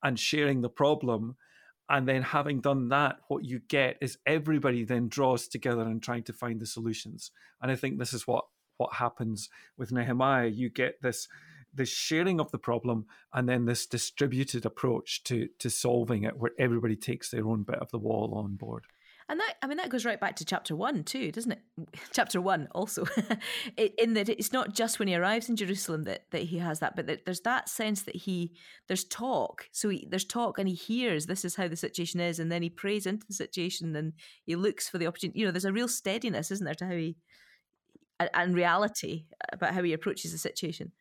[0.02, 1.36] and sharing the problem,
[1.88, 6.24] and then having done that, what you get is everybody then draws together and trying
[6.24, 7.30] to find the solutions.
[7.62, 10.48] And I think this is what what happens with Nehemiah.
[10.48, 11.28] You get this
[11.74, 16.52] this sharing of the problem and then this distributed approach to to solving it where
[16.58, 18.84] everybody takes their own bit of the wall on board.
[19.26, 21.62] And that i mean that goes right back to chapter one too doesn't it?
[22.12, 23.06] Chapter one also.
[23.98, 26.94] In that it's not just when he arrives in jerusalem that, that he has that
[26.94, 28.52] but that there's that sense that he
[28.86, 29.68] there's talk.
[29.72, 32.62] So he, there's talk and he hears this is how the situation is and then
[32.62, 34.12] he prays into the situation and
[34.44, 36.92] he looks for the opportunity you know there's a real steadiness isn't there to how
[36.92, 37.16] he
[38.20, 40.92] and reality about how he approaches the situation.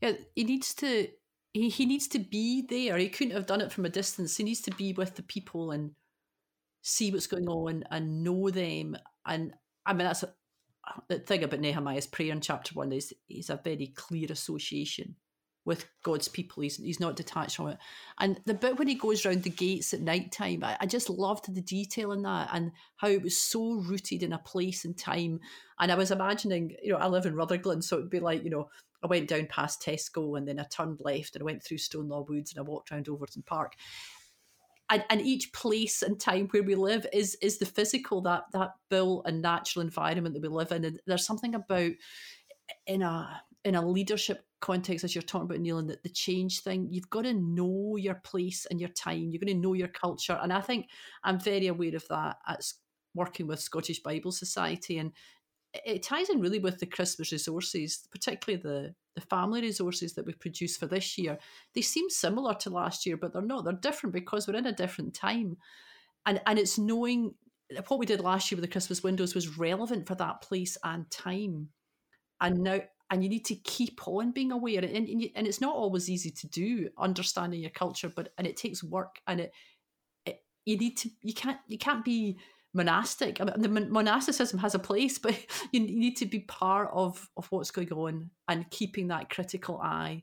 [0.00, 1.08] Yeah, he needs to
[1.52, 2.96] he, he needs to be there.
[2.96, 4.36] He couldn't have done it from a distance.
[4.36, 5.92] He needs to be with the people and
[6.82, 8.96] see what's going on and know them.
[9.26, 10.32] And I mean that's a,
[11.08, 15.16] the thing about Nehemiah's prayer in chapter one is he's a very clear association
[15.64, 16.62] with God's people.
[16.62, 17.78] He's he's not detached from it.
[18.18, 21.10] And the bit when he goes round the gates at night time, I, I, just
[21.10, 24.96] loved the detail in that and how it was so rooted in a place and
[24.96, 25.40] time.
[25.78, 28.50] And I was imagining, you know, I live in Rutherglen, so it'd be like, you
[28.50, 28.68] know,
[29.02, 32.28] I went down past Tesco and then I turned left and I went through Stonelaw
[32.28, 33.74] Woods and I walked around Overton Park.
[34.90, 38.72] And, and each place and time where we live is is the physical that that
[38.88, 40.84] built and natural environment that we live in.
[40.84, 41.92] And there's something about
[42.86, 46.60] in a in a leadership context as you're talking about Neil and the, the change
[46.60, 46.88] thing.
[46.90, 49.30] You've got to know your place and your time.
[49.30, 50.88] You're going to know your culture, and I think
[51.24, 52.72] I'm very aware of that at
[53.14, 55.12] working with Scottish Bible Society, and
[55.72, 60.32] it ties in really with the Christmas resources, particularly the the family resources that we
[60.34, 61.36] produce for this year.
[61.74, 63.64] They seem similar to last year, but they're not.
[63.64, 65.56] They're different because we're in a different time,
[66.26, 67.34] and and it's knowing
[67.86, 71.10] what we did last year with the Christmas windows was relevant for that place and
[71.10, 71.68] time,
[72.40, 75.74] and now and you need to keep on being aware and, and, and it's not
[75.74, 79.52] always easy to do understanding your culture but and it takes work and it,
[80.24, 82.38] it you need to you can't you can't be
[82.72, 83.40] monastic.
[83.40, 85.34] I mean, the monasticism has a place but
[85.72, 90.22] you need to be part of of what's going on and keeping that critical eye.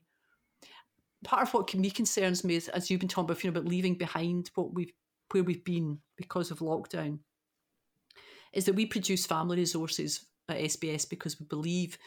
[1.24, 3.58] Part of what can me concerns me is as you've been talking about, you know,
[3.58, 4.92] about leaving behind what we've
[5.32, 7.18] where we've been because of lockdown
[8.54, 11.98] is that we produce family resources at SBS because we believe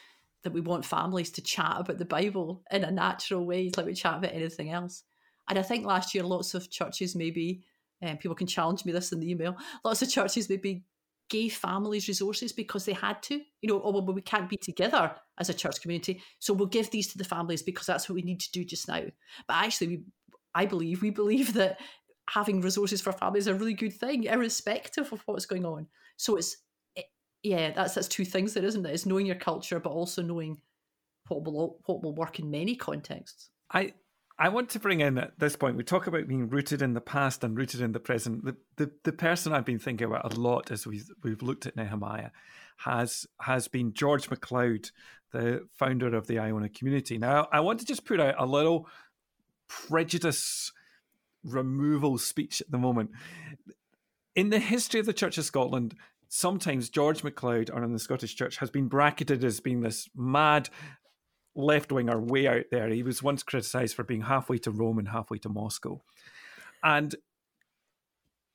[0.44, 3.94] that we want families to chat about the Bible in a natural way, like we
[3.94, 5.04] chat about anything else.
[5.50, 7.64] And I think last year, lots of churches maybe,
[8.02, 10.86] and um, people can challenge me this in the email, lots of churches maybe
[11.30, 13.36] gave families resources because they had to.
[13.62, 16.90] You know, oh, well, we can't be together as a church community, so we'll give
[16.92, 19.04] these to the families because that's what we need to do just now.
[19.48, 20.04] But actually, we,
[20.54, 21.80] I believe, we believe that
[22.30, 25.88] having resources for families is a really good thing, irrespective of what's going on.
[26.18, 26.58] So it's
[27.44, 28.94] yeah, that's that's two things there, isn't it?
[28.94, 30.58] It's knowing your culture, but also knowing
[31.28, 33.50] what will what will work in many contexts.
[33.72, 33.94] I
[34.38, 35.78] I want to bring in at this point.
[35.78, 38.46] We talk about being rooted in the past and rooted in the present.
[38.46, 41.76] The the, the person I've been thinking about a lot as we've we've looked at
[41.76, 42.30] Nehemiah
[42.78, 44.92] has has been George MacLeod,
[45.32, 47.18] the founder of the Iona community.
[47.18, 48.88] Now I want to just put out a little
[49.68, 50.72] prejudice
[51.44, 53.12] removal speech at the moment.
[54.36, 55.96] In the history of the Church of Scotland,
[56.34, 60.70] sometimes George MacLeod, or in the Scottish Church, has been bracketed as being this mad
[61.56, 62.88] left winger way out there.
[62.88, 66.02] He was once criticised for being halfway to Rome and halfway to Moscow.
[66.82, 67.14] And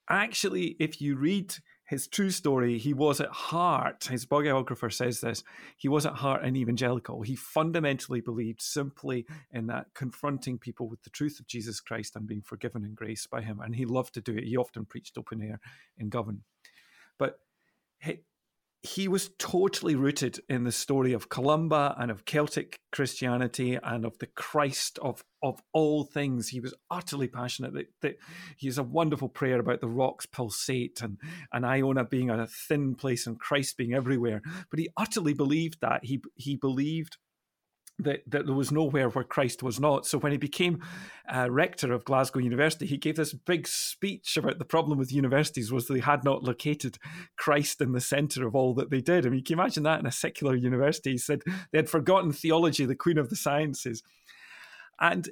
[0.09, 5.45] actually, if you read his true story, he was at heart, his biographer says this,
[5.77, 7.21] he was at heart an evangelical.
[7.21, 12.27] He fundamentally believed simply in that confronting people with the truth of Jesus Christ and
[12.27, 13.61] being forgiven in grace by him.
[13.61, 14.45] And he loved to do it.
[14.45, 15.61] He often preached open air
[15.99, 16.43] in Govan.
[17.19, 17.39] But
[18.83, 24.19] he, was totally rooted in the story of Columba and of Celtic Christianity and of
[24.19, 26.49] the Christ of, of all things.
[26.49, 28.17] He was utterly passionate that, that
[28.57, 31.19] he has a wonderful prayer about the rocks pulsate and,
[31.53, 34.43] and Iona being a thin place and Christ being everywhere.
[34.71, 36.05] But he utterly believed that.
[36.05, 37.19] He he believed
[37.99, 40.07] that, that there was nowhere where Christ was not.
[40.07, 40.83] So when he became
[41.33, 45.73] uh, rector of Glasgow University, he gave this big speech about the problem with universities
[45.73, 46.99] was they had not located
[47.37, 49.27] Christ in the centre of all that they did.
[49.27, 51.13] I mean, can you imagine that in a secular university?
[51.13, 54.03] He said they had forgotten theology, the queen of the sciences.
[55.01, 55.31] And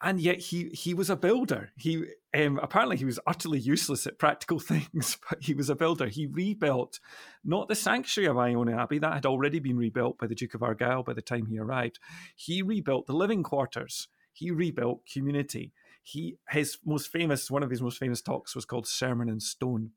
[0.00, 1.70] and yet he he was a builder.
[1.76, 6.06] He um, apparently he was utterly useless at practical things, but he was a builder.
[6.08, 7.00] He rebuilt
[7.44, 10.62] not the sanctuary of Iona Abbey that had already been rebuilt by the Duke of
[10.62, 11.98] Argyll by the time he arrived.
[12.36, 14.08] He rebuilt the living quarters.
[14.32, 15.72] He rebuilt community.
[16.02, 19.90] He his most famous one of his most famous talks was called Sermon in Stone.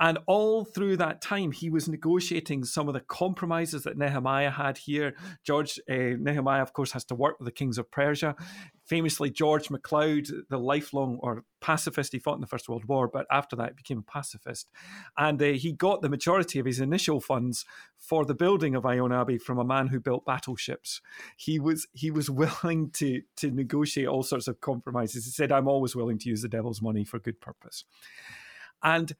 [0.00, 4.78] And all through that time, he was negotiating some of the compromises that Nehemiah had
[4.78, 5.14] here.
[5.44, 8.34] George uh, Nehemiah, of course, has to work with the kings of Persia.
[8.86, 13.26] Famously, George MacLeod, the lifelong or pacifist, he fought in the First World War, but
[13.30, 14.70] after that, became a pacifist.
[15.18, 17.66] And uh, he got the majority of his initial funds
[17.98, 21.02] for the building of Iona Abbey from a man who built battleships.
[21.36, 25.26] He was he was willing to to negotiate all sorts of compromises.
[25.26, 27.84] He said, "I'm always willing to use the devil's money for good purpose."
[28.82, 29.12] And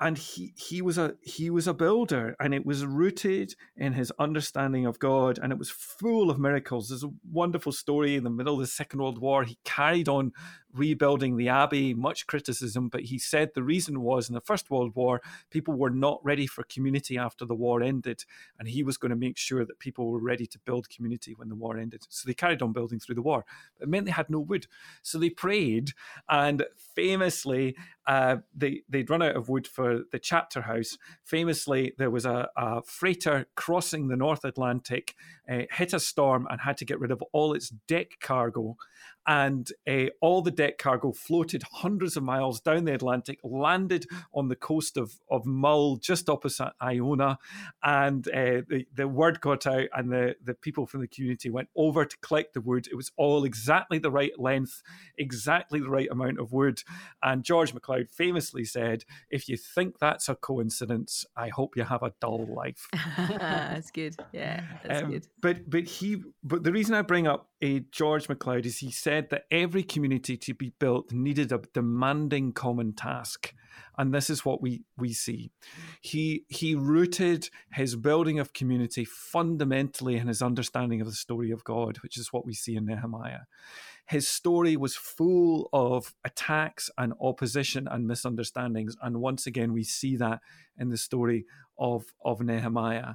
[0.00, 4.10] and he he was a he was a builder and it was rooted in his
[4.18, 6.88] understanding of god and it was full of miracles.
[6.88, 9.44] There's a wonderful story in the middle of the second world war.
[9.44, 10.32] He carried on
[10.72, 14.94] rebuilding the abbey much criticism but he said the reason was in the first world
[14.94, 18.24] war people were not ready for community after the war ended
[18.58, 21.48] and he was going to make sure that people were ready to build community when
[21.48, 22.06] the war ended.
[22.08, 23.44] So they carried on building through the war
[23.78, 24.66] But it meant they had no wood.
[25.02, 25.90] So they prayed
[26.28, 27.76] and famously
[28.10, 30.98] uh, they they'd run out of wood for the chapter house.
[31.22, 35.14] Famously, there was a, a freighter crossing the North Atlantic,
[35.48, 38.76] uh, hit a storm, and had to get rid of all its deck cargo.
[39.30, 44.48] And uh, all the deck cargo floated hundreds of miles down the Atlantic, landed on
[44.48, 47.38] the coast of, of Mull, just opposite Iona,
[47.84, 51.68] and uh, the, the word got out, and the, the people from the community went
[51.76, 52.88] over to collect the wood.
[52.90, 54.82] It was all exactly the right length,
[55.16, 56.82] exactly the right amount of wood.
[57.22, 62.02] And George MacLeod famously said, If you think that's a coincidence, I hope you have
[62.02, 62.88] a dull life.
[63.16, 64.16] that's good.
[64.32, 65.28] Yeah, that's um, good.
[65.40, 67.49] But but he but the reason I bring up
[67.90, 72.94] George MacLeod is he said that every community to be built needed a demanding common
[72.94, 73.54] task.
[73.98, 75.50] And this is what we, we see.
[76.00, 81.64] He he rooted his building of community fundamentally in his understanding of the story of
[81.64, 83.40] God, which is what we see in Nehemiah.
[84.06, 88.96] His story was full of attacks and opposition and misunderstandings.
[89.02, 90.40] And once again, we see that
[90.78, 91.44] in the story
[91.78, 93.14] of, of Nehemiah.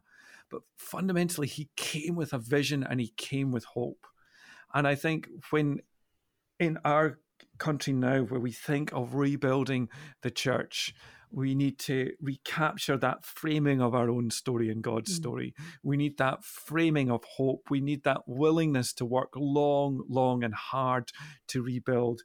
[0.49, 4.08] But fundamentally, he came with a vision and he came with hope.
[4.75, 5.79] And I think when
[6.59, 7.19] in our
[7.57, 9.89] country now, where we think of rebuilding
[10.21, 10.93] the church,
[11.31, 15.15] we need to recapture that framing of our own story and God's mm.
[15.15, 15.53] story.
[15.81, 17.69] We need that framing of hope.
[17.69, 21.11] We need that willingness to work long, long, and hard
[21.47, 22.21] to rebuild.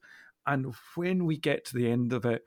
[0.46, 2.42] And when we get to the end of it,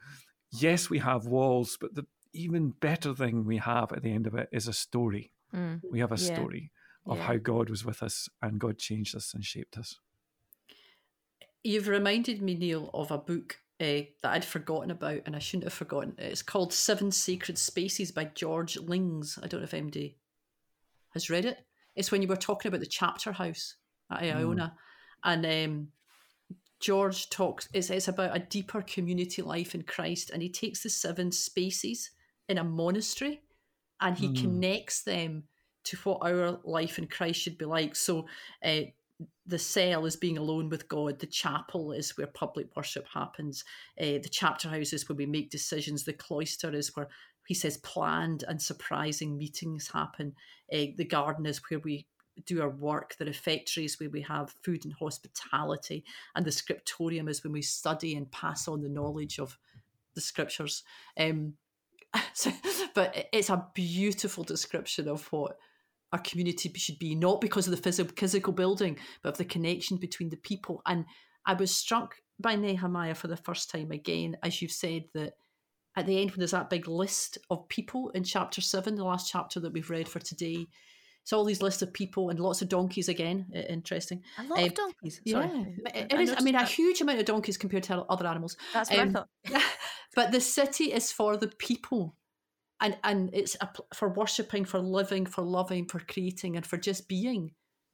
[0.52, 4.36] yes, we have walls, but the even better thing we have at the end of
[4.36, 5.32] it is a story.
[5.56, 5.82] Mm.
[5.90, 6.34] We have a yeah.
[6.34, 6.72] story
[7.06, 7.24] of yeah.
[7.24, 10.00] how God was with us and God changed us and shaped us.
[11.64, 15.66] You've reminded me, Neil, of a book uh, that I'd forgotten about and I shouldn't
[15.66, 16.16] have forgotten.
[16.18, 19.40] It's called Seven Sacred Spaces by George Lings.
[19.42, 20.16] I don't know if MD
[21.14, 21.60] has read it.
[21.96, 23.76] It's when you were talking about the chapter house
[24.12, 24.74] at Iona.
[24.76, 24.80] Mm.
[25.26, 25.88] And um,
[26.80, 30.32] George talks, it's, it's about a deeper community life in Christ.
[30.32, 32.12] And he takes the seven spaces
[32.50, 33.42] in a monastery
[34.02, 34.42] and he mm.
[34.42, 35.44] connects them
[35.86, 37.96] to what our life in Christ should be like.
[37.96, 38.28] So,
[38.64, 38.82] uh,
[39.46, 41.20] the cell is being alone with God.
[41.20, 43.64] The chapel is where public worship happens.
[44.00, 46.04] Uh, the chapter house is where we make decisions.
[46.04, 47.10] The cloister is where
[47.46, 50.34] he says planned and surprising meetings happen.
[50.72, 52.08] Uh, the garden is where we
[52.46, 53.16] do our work.
[53.18, 56.04] The refectory is where we have food and hospitality.
[56.36, 59.58] And the scriptorium is when we study and pass on the knowledge of
[60.16, 60.84] the scriptures.
[61.18, 61.54] Um,
[62.34, 62.52] so,
[62.94, 65.58] but it's a beautiful description of what
[66.14, 69.98] our community should be, not because of the physical, physical building, but of the connection
[69.98, 70.82] between the people.
[70.86, 71.06] And
[71.46, 75.34] I was struck by Nehemiah for the first time again, as you've said, that
[75.96, 79.32] at the end, when there's that big list of people in chapter seven, the last
[79.32, 80.68] chapter that we've read for today,
[81.24, 83.48] it's all these lists of people and lots of donkeys again.
[83.70, 84.22] Interesting.
[84.38, 85.22] A lot um, of donkeys.
[85.28, 85.50] Sorry.
[85.86, 86.32] Yeah, it is.
[86.32, 86.64] I, I mean, that.
[86.64, 88.58] a huge amount of donkeys compared to other animals.
[88.74, 89.64] That's what um, I thought.
[90.16, 92.16] but the city is for the people
[92.82, 97.08] and and it's a, for worshiping, for living, for loving, for creating, and for just
[97.08, 97.52] being.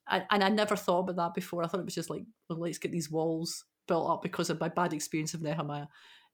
[0.10, 1.64] And, and I never thought about that before.
[1.64, 4.60] I thought it was just like, well, let's get these walls built up because of
[4.60, 5.88] my bad experience of Nehemiah.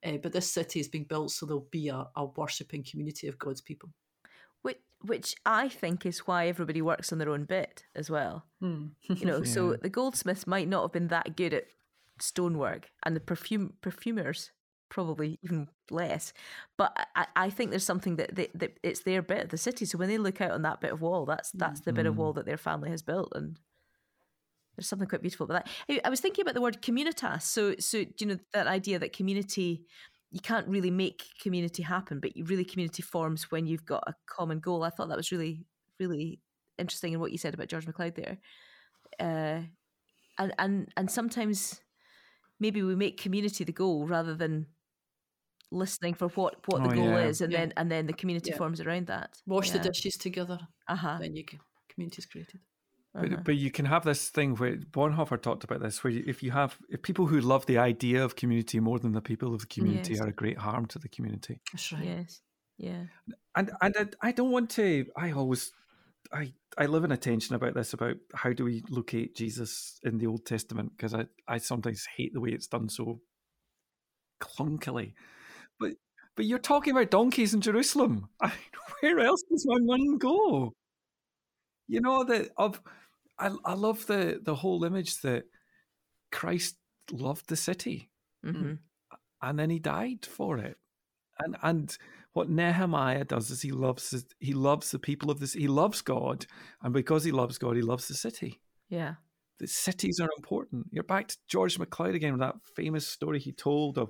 [0.05, 3.39] Uh, but this city is being built so there'll be a, a worshipping community of
[3.39, 3.89] God's people.
[4.62, 8.45] Which, which I think is why everybody works on their own bit as well.
[8.60, 8.88] Hmm.
[9.08, 9.51] you know, yeah.
[9.51, 11.65] so the goldsmiths might not have been that good at
[12.19, 14.51] stonework, and the perfume perfumers
[14.89, 16.34] probably even less.
[16.78, 19.86] But I, I think there's something that, they, that it's their bit of the city.
[19.86, 21.95] So when they look out on that bit of wall, that's that's the mm.
[21.95, 22.36] bit of wall mm.
[22.36, 23.60] that their family has built, and
[24.76, 26.02] there's something quite beautiful about that.
[26.06, 27.43] I was thinking about the word communitas.
[27.43, 29.86] So so you know that idea that community.
[30.32, 34.15] You can't really make community happen, but you really community forms when you've got a
[34.26, 34.84] common goal.
[34.84, 35.63] I thought that was really,
[35.98, 36.41] really
[36.78, 38.38] interesting in what you said about George MacLeod there.
[39.17, 39.62] Uh,
[40.38, 41.80] and and and sometimes
[42.60, 44.67] maybe we make community the goal rather than
[45.71, 47.25] listening for what what the oh, goal yeah.
[47.25, 47.60] is and yeah.
[47.60, 48.58] then and then the community yeah.
[48.58, 51.43] forms around that wash the dishes together uh-huh then you
[51.89, 52.60] community is created
[53.15, 53.41] but, uh-huh.
[53.45, 56.78] but you can have this thing where Bonhoeffer talked about this, where if you have
[56.89, 60.13] if people who love the idea of community more than the people of the community
[60.15, 60.21] yes.
[60.21, 61.62] are a great harm to the community.
[61.71, 62.04] That's right.
[62.04, 62.41] Yes.
[62.78, 63.04] Yeah.
[63.56, 65.06] And and I, I don't want to.
[65.15, 65.71] I always
[66.34, 70.17] I I live in a tension about this about how do we locate Jesus in
[70.17, 73.21] the Old Testament because I I sometimes hate the way it's done so
[74.41, 75.13] clunkily.
[76.36, 78.30] But you're talking about donkeys in Jerusalem.
[78.41, 78.56] I mean,
[79.02, 80.74] where else does one man go?
[81.88, 82.82] You know that of
[83.38, 85.45] I I love the the whole image that
[86.32, 86.78] Christ
[87.12, 88.10] loved the city,
[88.45, 88.74] mm-hmm.
[89.41, 90.78] and then he died for it,
[91.39, 91.98] and and
[92.34, 96.45] what Nehemiah does is he loves he loves the people of this he loves God,
[96.82, 98.60] and because he loves God, he loves the city.
[98.89, 99.15] Yeah,
[99.60, 100.88] the cities are important.
[100.91, 104.10] You're back to George MacLeod again with that famous story he told of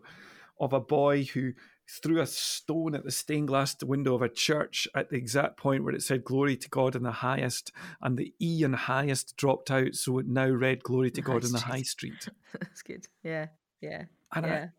[0.59, 1.51] of a boy who
[1.87, 5.83] threw a stone at the stained glass window of a church at the exact point
[5.83, 7.71] where it said "Glory to God in the highest,"
[8.01, 11.33] and the E in highest dropped out, so it now read "Glory to The High
[11.33, 11.71] God in the Street.
[11.71, 12.29] High Street."
[12.59, 13.05] That's good.
[13.23, 13.47] Yeah,
[13.81, 14.03] yeah,
[14.33, 14.69] And I-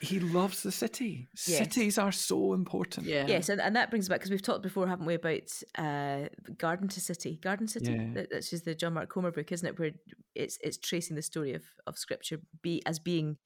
[0.00, 1.26] he loves the city.
[1.46, 1.58] Yes.
[1.58, 3.04] Cities are so important.
[3.04, 3.26] Yeah.
[3.26, 6.86] Yes, and, and that brings back because we've talked before, haven't we, about uh, Garden
[6.86, 7.92] to City, Garden City.
[7.94, 8.06] Yeah.
[8.14, 9.76] That, that's just the John Mark Comer book, isn't it?
[9.76, 9.90] Where
[10.36, 13.38] it's it's tracing the story of, of Scripture be as being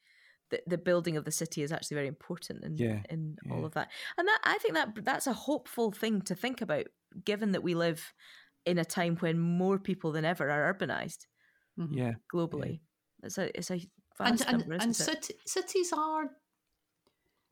[0.53, 3.73] the, the building of the city is actually very important in Yeah, in all of
[3.75, 3.89] that.
[4.17, 6.87] And that I think that that's a hopeful thing to think about,
[7.25, 8.13] given that we live
[8.65, 11.27] in a time when more people than ever are urbanized
[11.77, 11.97] Mhm.
[11.97, 12.13] Yeah.
[12.33, 12.81] globally.
[13.25, 13.75] It's a it's a
[14.21, 15.25] And vast and, number, and isn't it?
[15.25, 16.31] cit- cities are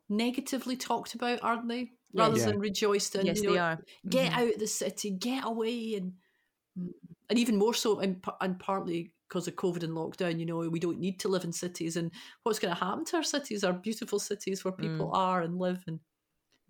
[0.09, 1.93] negatively talked about, aren't they?
[2.13, 2.47] Rather Yeah.
[2.47, 3.27] than rejoiced in.
[3.27, 3.85] Yes, you know, they are.
[4.09, 4.37] Get Mhm.
[4.39, 6.15] out of the city, get away, and
[7.29, 10.39] and even more so, and, and partly because of COVID and lockdown.
[10.41, 12.11] You know, we don't need to live in cities, and
[12.43, 13.63] what's going to happen to our cities?
[13.65, 16.01] Our beautiful cities where people are and live and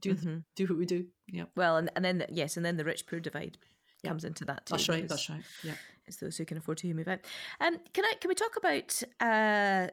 [0.00, 0.44] do Mhm.
[0.54, 1.06] do what we do.
[1.26, 3.58] Yeah, Well, and, and then the- yes, and then the rich poor divide
[4.02, 4.11] Yeah.
[4.11, 4.72] comes into that too.
[4.72, 5.08] that's right.
[5.08, 5.42] That's right.
[5.64, 5.74] Yeah.
[6.06, 7.20] It's those who can afford to move out.
[7.61, 9.88] Um, can I can we talk about uh,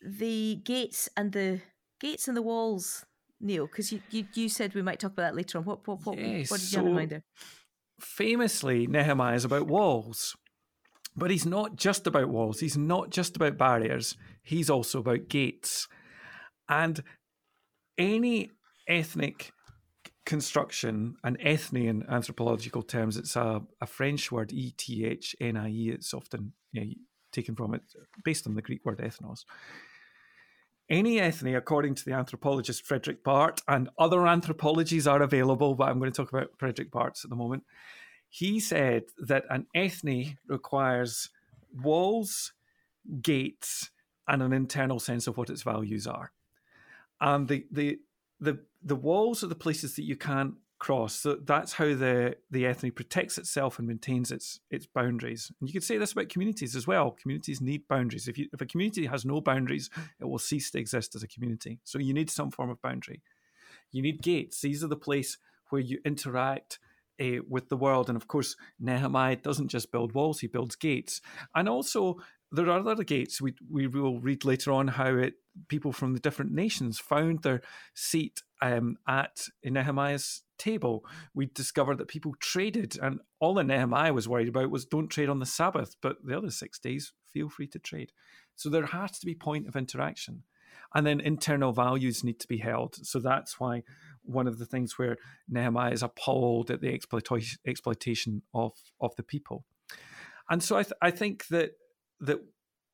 [0.00, 1.60] the gates and the
[2.00, 3.04] gates and the walls,
[3.40, 3.66] Neil?
[3.66, 5.64] Because you, you you said we might talk about that later on.
[5.64, 7.24] What what what, Yes, what did you have in so- mind there?
[8.00, 10.36] famously, Nehemiah is about walls.
[11.16, 12.60] But he's not just about walls.
[12.60, 14.16] He's not just about barriers.
[14.42, 15.88] He's also about gates.
[16.68, 17.02] And
[17.98, 18.50] any
[18.88, 19.52] ethnic
[20.24, 25.56] construction, an ethne in anthropological terms, it's a, a French word, E T H N
[25.56, 25.90] I E.
[25.90, 26.84] It's often yeah,
[27.32, 27.82] taken from it,
[28.24, 29.44] based on the Greek word ethnos.
[30.88, 35.98] Any ethne, according to the anthropologist Fredrik Barth, and other anthropologies are available, but I'm
[35.98, 37.64] going to talk about Fredrik Barth's at the moment.
[38.34, 41.28] He said that an ethne requires
[41.70, 42.54] walls,
[43.20, 43.90] gates,
[44.26, 46.32] and an internal sense of what its values are.
[47.20, 47.98] And the the
[48.40, 51.14] the the walls are the places that you can't cross.
[51.14, 55.52] So that's how the the ethne protects itself and maintains its its boundaries.
[55.60, 57.10] And you could say this about communities as well.
[57.10, 58.28] Communities need boundaries.
[58.28, 61.28] If you if a community has no boundaries, it will cease to exist as a
[61.28, 61.80] community.
[61.84, 63.20] So you need some form of boundary.
[63.90, 64.62] You need gates.
[64.62, 65.36] These are the place
[65.68, 66.78] where you interact
[67.22, 68.08] uh, with the world.
[68.08, 71.20] And of course, Nehemiah doesn't just build walls; he builds gates.
[71.54, 72.18] And also,
[72.50, 73.40] there are other gates.
[73.40, 75.34] We we will read later on how it
[75.68, 77.62] people from the different nations found their
[77.94, 81.04] seat um, at Nehemiah's table.
[81.34, 85.28] We discovered that people traded, and all that Nehemiah was worried about was don't trade
[85.28, 88.12] on the Sabbath, but the other six days, feel free to trade.
[88.54, 90.44] So there has to be point of interaction.
[90.94, 92.96] And then internal values need to be held.
[93.06, 93.82] So that's why
[94.24, 95.16] one of the things where
[95.48, 99.64] Nehemiah is appalled at the exploitation exploitation of of the people.
[100.50, 101.72] And so I, th- I think that
[102.20, 102.40] that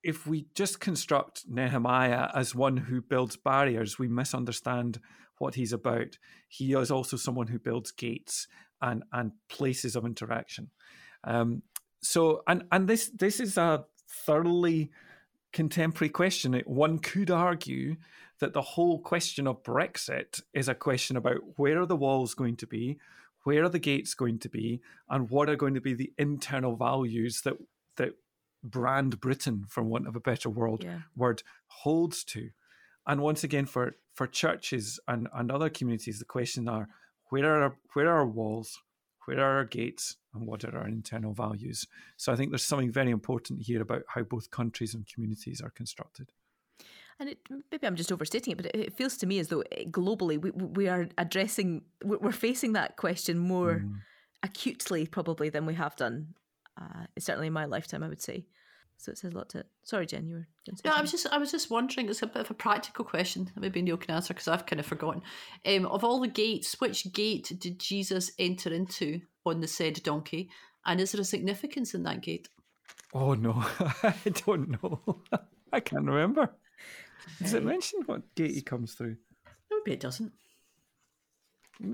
[0.02, 5.00] if we just construct Nehemiah as one who builds barriers, we misunderstand
[5.38, 6.18] what he's about.
[6.48, 8.46] He is also someone who builds gates
[8.80, 10.70] and and places of interaction.
[11.24, 11.62] Um,
[12.00, 13.84] so and and this this is a
[14.26, 14.90] thoroughly
[15.52, 16.60] contemporary question.
[16.66, 17.96] One could argue
[18.40, 22.56] that the whole question of Brexit is a question about where are the walls going
[22.56, 22.98] to be,
[23.44, 26.76] where are the gates going to be, and what are going to be the internal
[26.76, 27.54] values that
[27.96, 28.14] that
[28.62, 31.00] brand Britain, for want of a better world Yeah.
[31.16, 32.50] word, holds to.
[33.06, 36.88] And once again, for for churches and, and other communities, the question are
[37.30, 38.82] where are our, where are our walls,
[39.26, 41.86] where are our gates, and what are our internal values?
[42.16, 45.70] So I think there's something very important here about how both countries and communities are
[45.70, 46.32] constructed.
[47.20, 47.38] And it,
[47.72, 50.40] maybe I'm just overstating it, but it, it feels to me as though eh, globally
[50.40, 53.94] we, we are addressing, we're we're facing that question more Mm.
[54.44, 56.34] acutely probably than we have done.
[56.80, 58.46] Uh, certainly in my lifetime, I would say.
[58.98, 59.64] So it says a lot to.
[59.82, 60.46] Sorry, Jen, you were.
[60.66, 62.08] Going to say No, I was just I was just wondering.
[62.08, 63.50] It's a bit of a practical question.
[63.56, 65.22] Maybe Neil can answer because I've kind of forgotten.
[65.66, 70.50] Um, of all the gates, which gate did Jesus enter into on the said donkey?
[70.86, 72.48] And is there a significance in that gate?
[73.12, 73.52] Oh no,
[74.02, 74.14] I
[74.46, 75.22] don't know.
[75.72, 76.50] I can't remember.
[77.40, 79.16] Does it mention what gate he comes through?
[79.70, 80.32] Maybe it doesn't.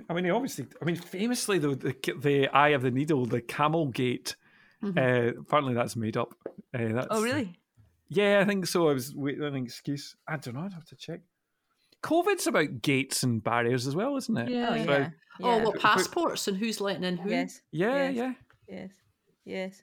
[0.09, 0.67] I mean, he obviously.
[0.81, 4.37] I mean, famously though, the the eye of the needle, the camel gate.
[4.85, 6.35] Uh, apparently, that's made up.
[6.75, 7.59] Uh, that's, Oh, really?
[8.11, 8.91] Yeah, I think so.
[8.91, 10.15] I was waiting an excuse.
[10.29, 10.61] I don't know.
[10.61, 11.21] I'd have to check.
[12.03, 14.51] COVID's about gates and barriers as well, isn't it?
[14.51, 14.69] Yeah.
[14.71, 15.11] Oh, So- yeah.
[15.41, 17.31] Oh, well, passports and who's letting in who?
[17.31, 17.63] Yes.
[17.73, 18.15] Yeah, Yes.
[18.15, 18.33] yeah.
[18.69, 18.91] Yes.
[19.47, 19.83] Yes.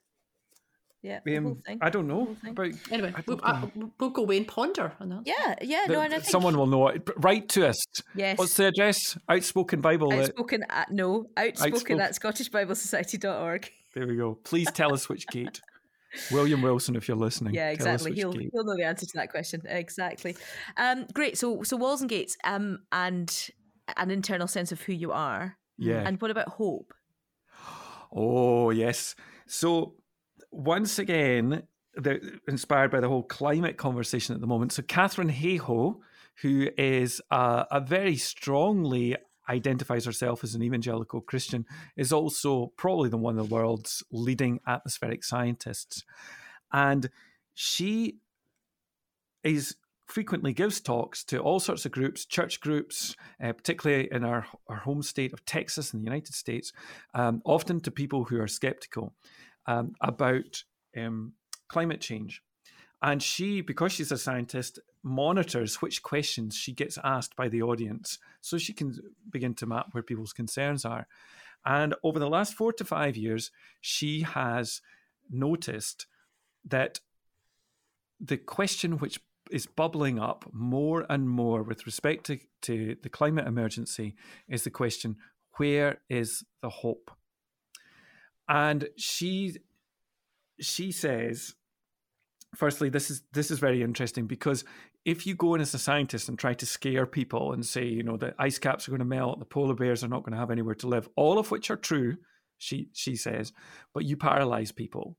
[1.04, 1.20] Yeah.
[1.26, 1.80] the whole Um, thing.
[1.82, 2.52] I don't know whole thing.
[2.52, 2.72] about.
[2.92, 3.92] Anyway, I we'll, know.
[4.00, 5.22] we'll go away and ponder on that.
[5.26, 5.56] Yeah.
[5.62, 5.86] Yeah.
[5.88, 7.08] The- No, and I think someone will know it.
[7.18, 7.82] Write to us.
[8.16, 8.38] Yes.
[8.38, 9.18] What's the address?
[9.28, 10.14] Outspoken Bible.
[10.14, 13.72] at- outspoken at no outspoken Outspoken- at scottishbiblesociety.org.
[13.94, 14.36] There we go.
[14.46, 15.60] Please tell us which gate.
[16.32, 17.54] William Wilson, if you're listening.
[17.54, 18.14] Yeah, exactly.
[18.14, 18.50] He'll gate.
[18.54, 19.62] he'll know the answer to that question.
[19.66, 20.38] Exactly.
[20.78, 21.38] Um, great.
[21.38, 23.50] So so walls and gates, um, and
[23.98, 25.58] an internal sense of who you are.
[25.78, 26.04] Yeah.
[26.06, 26.94] And what about hope?
[28.14, 29.16] Oh yes.
[29.48, 29.96] So
[30.52, 31.64] once again,
[32.48, 34.72] inspired by the whole climate conversation at the moment.
[34.72, 35.98] So Katharine Hayhoe,
[36.42, 39.16] who is a, a very strongly
[39.50, 41.66] identifies herself as an evangelical Christian,
[41.98, 46.04] is also probably the one of the world's leading atmospheric scientists.
[46.72, 47.10] And
[47.54, 48.20] she
[49.44, 49.76] is
[50.06, 54.78] frequently gives talks to all sorts of groups, church groups, uh, particularly in our, our
[54.78, 56.74] home state of Texas in the United States,
[57.14, 59.14] um, often to people who are skeptical
[59.68, 60.64] um, about
[60.98, 61.34] um,
[61.68, 62.42] climate change.
[63.02, 68.20] And she, because she's a scientist, monitors which questions she gets asked by the audience
[68.42, 68.96] so she can
[69.30, 71.08] begin to map where people's concerns are.
[71.66, 74.82] And over the last four to five years, she has
[75.30, 76.08] noticed
[76.66, 77.00] that
[78.20, 83.48] the question which is bubbling up more and more with respect to, to the climate
[83.48, 84.16] emergency
[84.48, 85.18] is the question
[85.58, 87.12] where is the hope?
[88.50, 89.58] And she
[90.60, 91.56] she says
[92.56, 94.64] firstly this is this is very interesting because
[95.06, 98.04] if you go in as a scientist and try to scare people and say you
[98.04, 100.38] know the ice caps are going to melt the polar bears are not going to
[100.40, 102.16] have anywhere to live all of which are true
[102.58, 103.54] she she says
[103.94, 105.18] but you paralyze people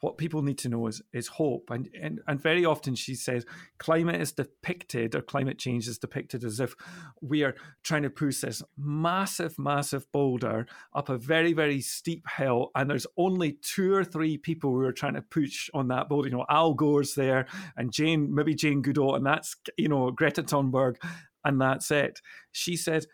[0.00, 1.70] what people need to know is is hope.
[1.70, 3.46] And, and and very often she says
[3.78, 6.74] climate is depicted or climate change is depicted as if
[7.22, 12.70] we are trying to push this massive massive boulder up a very very steep hill
[12.74, 16.28] and there's only two or three people who are trying to push on that boulder.
[16.28, 20.42] You know al gore's there and jane maybe jane goodall and that's you know greta
[20.42, 20.96] thunberg
[21.44, 22.20] and that's it.
[22.52, 23.06] She said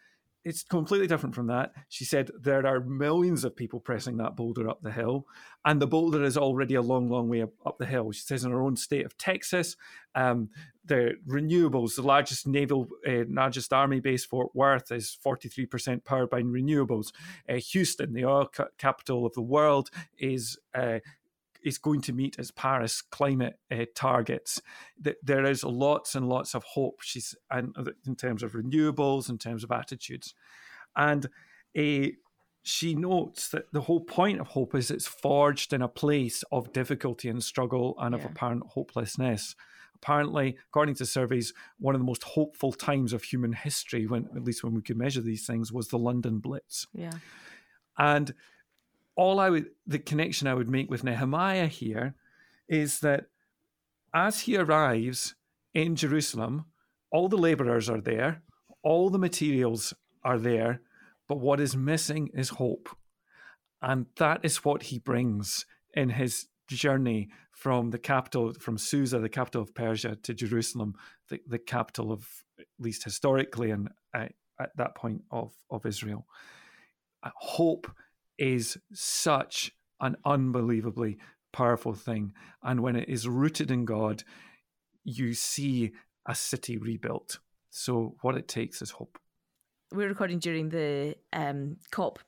[0.45, 1.73] it's completely different from that.
[1.89, 5.27] She said there are millions of people pressing that boulder up the hill,
[5.65, 8.11] and the boulder is already a long, long way up, the hill.
[8.13, 9.77] She says in her own state of Texas,
[10.15, 10.49] um,
[10.85, 16.43] the renewables, the largest naval, uh, largest army base, Fort Worth, is 43% powered by
[16.43, 17.13] renewables.
[17.49, 21.01] Uh, Houston, the oil ca- capital of the world, is uh,
[21.65, 24.61] is going to meet its Paris climate uh, targets.
[25.23, 27.01] There is lots and lots of hope.
[27.03, 27.75] She's and
[28.07, 30.35] in terms of renewables, in terms of attitudes,
[30.97, 31.29] and
[31.77, 32.05] a.
[32.05, 32.11] Uh,
[32.63, 36.75] she notes that the whole point of hope is it's forged in a place of
[36.75, 38.21] difficulty and struggle and yeah.
[38.23, 39.57] of apparent hopelessness.
[39.95, 44.45] Apparently, according to surveys, one of the most hopeful times of human history, when at
[44.45, 46.87] least when we could measure these things, was the London Blitz.
[46.93, 47.15] Yeah.
[47.99, 48.35] And
[49.21, 52.15] all I would, the connection I would make with Nehemiah here
[52.71, 53.27] is that
[54.15, 55.35] as he arrives
[55.75, 56.65] in Jerusalem,
[57.13, 58.41] all the laborers are there,
[58.83, 59.93] all the materials
[60.25, 60.81] are there,
[61.29, 62.89] but what is missing is hope.
[63.83, 69.29] And that is what he brings in his journey from the capital, from Susa, the
[69.29, 70.95] capital of Persia, to Jerusalem,
[71.29, 72.27] the, the capital of,
[72.59, 76.27] at least historically, and uh, at that point of, of Israel.
[77.23, 77.87] Uh, hope
[78.41, 79.71] is such
[80.01, 81.19] an unbelievably
[81.53, 82.33] powerful thing.
[82.63, 84.25] And when it is rooted in God,
[85.05, 85.93] you see
[86.27, 87.39] a city rebuilt.
[87.69, 89.19] So, what it takes is hope.
[89.93, 92.19] We're recording during the um, COP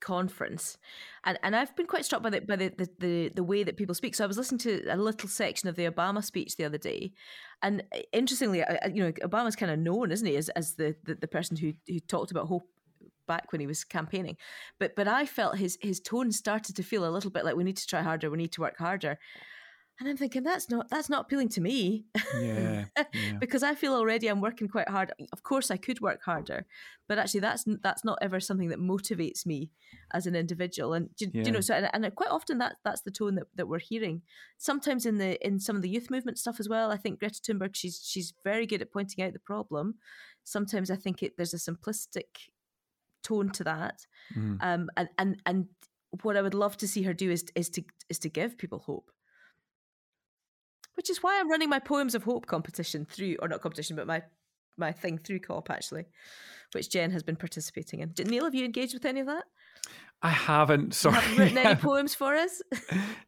[0.00, 0.76] conference,
[1.24, 3.76] and, and I've been quite struck by the by the, the, the the way that
[3.76, 4.14] people speak.
[4.14, 7.12] So I was listening to a little section of the Obama speech the other day,
[7.62, 11.14] and uh, interestingly, you know, Obama's kind of known, isn't he, as as the, the,
[11.14, 12.68] the person who who talked about hope
[13.26, 14.36] back when he was campaigning.
[14.78, 17.64] But but I felt his his tone started to feel a little bit like we
[17.64, 19.18] need to try harder, we need to work harder.
[20.00, 22.06] And I'm thinking that's not that's not appealing to me.
[22.36, 23.34] Yeah, yeah.
[23.38, 25.12] because I feel already I'm working quite hard.
[25.32, 26.66] Of course I could work harder,
[27.08, 29.70] but actually that's that's not ever something that motivates me
[30.12, 30.94] as an individual.
[30.94, 31.44] And yeah.
[31.44, 34.22] you know, so and, and, quite often that that's the tone that, that we're hearing.
[34.58, 36.90] Sometimes in the in some of the youth movement stuff as well.
[36.90, 39.96] I think Greta Thunberg she's she's very good at pointing out the problem.
[40.42, 42.48] Sometimes I think it, there's a simplistic
[43.22, 44.06] tone to that.
[44.36, 44.58] Mm.
[44.62, 45.66] Um, and and and
[46.22, 48.80] what I would love to see her do is is to is to give people
[48.80, 49.10] hope.
[50.94, 54.06] Which is why I'm running my poems of hope competition through, or not competition, but
[54.06, 54.22] my
[54.76, 56.06] my thing through COP actually,
[56.72, 58.12] which Jen has been participating in.
[58.12, 59.44] Did Neil have you engaged with any of that?
[60.24, 60.94] I haven't.
[60.94, 62.62] Sorry, you haven't written any poems for us.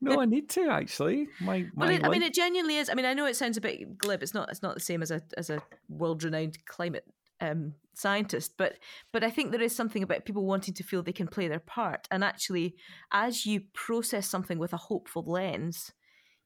[0.01, 1.29] no, I need to actually.
[1.41, 2.89] My, my it, I mean, it genuinely is.
[2.89, 4.23] I mean, I know it sounds a bit glib.
[4.23, 4.49] It's not.
[4.51, 7.05] It's not the same as a as a world renowned climate
[7.41, 8.79] um, scientist, but
[9.13, 11.61] but I think there is something about people wanting to feel they can play their
[11.61, 12.77] part, and actually,
[13.13, 15.93] as you process something with a hopeful lens,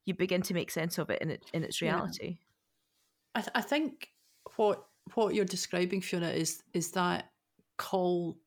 [0.04, 2.26] you begin to make sense of it in it in its reality.
[2.26, 2.34] Yeah.
[3.34, 4.10] I, th- I think
[4.56, 4.84] what
[5.14, 7.30] what you're describing, Fiona, is is that
[7.76, 8.38] call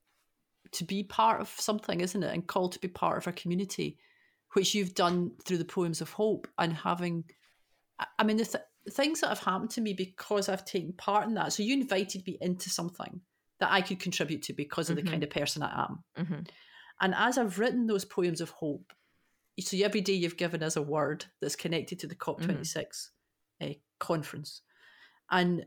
[0.72, 2.34] to be part of something, isn't it?
[2.34, 3.98] And call to be part of a community.
[4.54, 7.24] which you've done through the poems of hope and having
[8.20, 11.36] i mean the th- things that have happened to me because i've taken part in
[11.36, 11.54] that.
[11.54, 13.22] So you invited me into something
[13.60, 15.04] that i could contribute to because of Mhm.
[15.04, 16.04] the kind of person i am.
[16.26, 16.40] Hmm
[17.04, 18.94] and as i've written those poems of hope
[19.60, 23.10] so every day you've given us a word that's connected to the cop26
[23.62, 23.68] uh,
[24.00, 24.62] conference.
[25.30, 25.66] And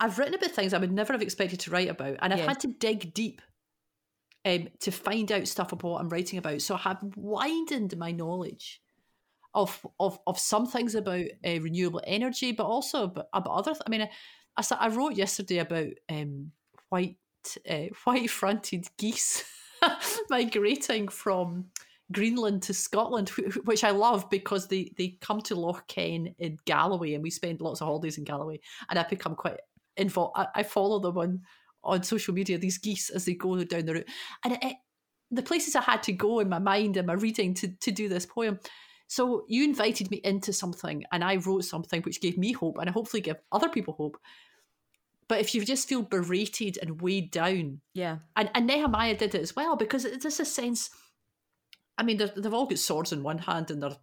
[0.00, 2.60] i've written about things i would never have expected to write about and i've had
[2.60, 3.42] to dig deep
[4.46, 6.62] um, to find out stuff about what I'm writing about.
[6.62, 8.80] So I have widened my knowledge
[9.54, 13.72] of of of some things about uh, renewable energy, but also about, about other.
[13.72, 14.10] Th- I mean, I,
[14.56, 16.52] I, I wrote yesterday about um,
[16.88, 17.16] white
[17.68, 19.44] uh, white fronted geese
[20.30, 21.66] migrating from
[22.12, 26.34] Greenland to Scotland, wh- wh- which I love because they they come to Loch Ken
[26.38, 29.60] in Galloway, and we spend lots of holidays in Galloway, and I've become quite
[29.96, 30.34] involved.
[30.36, 31.40] I, I follow them on
[31.82, 34.08] on social media these geese as they go down the route
[34.44, 34.76] and it, it-
[35.32, 38.08] the places i had to go in my mind and my reading to, to do
[38.08, 38.58] this poem
[39.12, 42.88] so you invited me into something and i wrote something which gave me hope and
[42.88, 44.16] i hopefully give other people hope
[45.28, 48.18] but if you just feel berated and weighed down Yeah.
[48.36, 50.90] and, and nehemiah did it as well because it's just a sense
[51.98, 53.96] i mean they've all got swords in one hand and their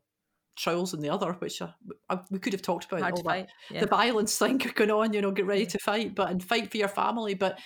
[0.58, 1.68] trowels in the other which uh,
[2.10, 3.48] I, we could have talked about Hard all that.
[3.72, 3.82] Yeah.
[3.82, 6.78] the violence thing going on, you know, get ready to fight, but and fight for
[6.78, 7.36] your family.
[7.36, 7.60] But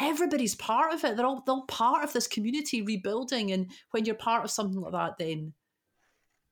[0.00, 1.16] everybody's part of it.
[1.16, 3.52] They're all they're all part of this community rebuilding.
[3.52, 5.52] And when you're part of something like that, then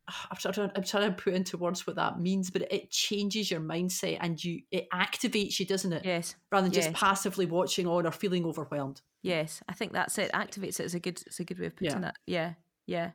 [0.09, 3.61] I'm trying, I'm trying to put into words what that means, but it changes your
[3.61, 6.05] mindset and you it activates you, doesn't it?
[6.05, 6.35] yes.
[6.51, 9.03] Rather than just passively watching on or feeling overwhelmed.
[9.23, 10.33] Yes, I think that's it.
[10.33, 10.81] Activates.
[10.81, 11.23] It's a good.
[11.27, 12.01] It's a good way of putting Yeah.
[12.01, 12.17] that.
[12.27, 12.55] Yeah,
[12.87, 13.11] yeah.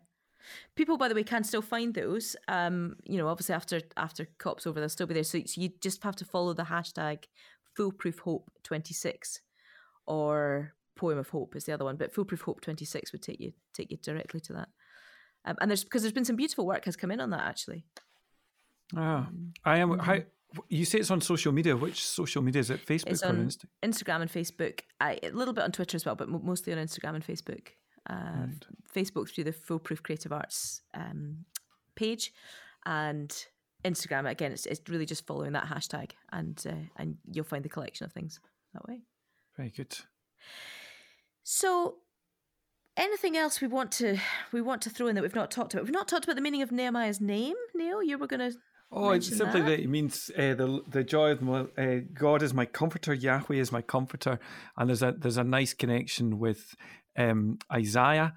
[0.76, 2.36] People, by the way, can still find those.
[2.48, 5.24] Um, you know, obviously after after cops over, they'll still be there.
[5.24, 7.24] So, so you just have to follow the hashtag
[7.76, 9.42] Foolproof Hope twenty six,
[10.06, 11.98] or Poem of Hope is the other one.
[11.98, 14.70] But Foolproof Hope twenty six would take you take you directly to that.
[15.46, 17.86] Um, and there's because there's been some beautiful work has come in on that actually.
[18.96, 19.28] Ah,
[19.64, 20.00] I am.
[20.00, 20.20] How
[20.70, 21.76] you say it's on social media?
[21.76, 22.86] Which social media is it?
[22.86, 23.66] Facebook or Insta?
[23.84, 24.82] Instagram and Facebook.
[25.02, 27.70] I, a little bit on Twitter as well, but mostly on Instagram and Facebook.
[28.10, 28.66] Uh, Right.
[28.94, 31.46] Facebook through the Foolproof Creative Arts um,
[31.96, 32.32] page,
[32.86, 33.36] and
[33.84, 34.52] Instagram again.
[34.52, 38.14] It's, it's really just following that hashtag, and uh, and you'll find the collection of
[38.14, 38.40] things
[38.74, 39.02] that way.
[39.58, 39.98] Very good.
[41.44, 41.96] So,
[42.98, 44.18] anything else we want to
[44.52, 45.84] we want to throw in that we've not talked about?
[45.84, 47.56] We've not talked about the meaning of Nehemiah's name.
[47.74, 48.58] Neil, you were going to.
[48.92, 49.68] Oh, it's simply that?
[49.68, 53.14] that it means uh, the the joy of my, uh, God is my comforter.
[53.14, 54.40] Yahweh is my comforter,
[54.78, 56.76] and there's a there's a nice connection with
[57.18, 58.36] um, Isaiah,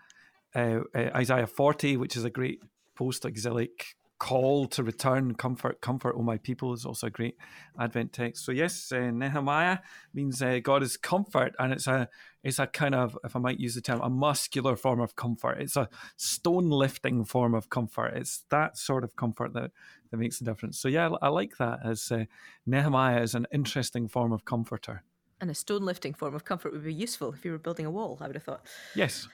[0.57, 2.61] uh, uh, Isaiah forty, which is a great
[2.97, 7.37] post-exilic call to return, comfort, comfort, oh my people is also a great
[7.79, 8.45] Advent text.
[8.45, 9.79] So yes, uh, Nehemiah
[10.13, 12.09] means uh, God is comfort, and it's a
[12.43, 15.61] it's a kind of, if I might use the term, a muscular form of comfort.
[15.61, 18.17] It's a stone lifting form of comfort.
[18.17, 19.71] It's that sort of comfort that
[20.11, 20.79] that makes a difference.
[20.79, 22.25] So yeah, I, I like that as uh,
[22.67, 25.03] Nehemiah is an interesting form of comforter.
[25.41, 27.91] And a stone lifting form of comfort would be useful if you were building a
[27.91, 28.19] wall.
[28.21, 29.29] I would have thought, Yes,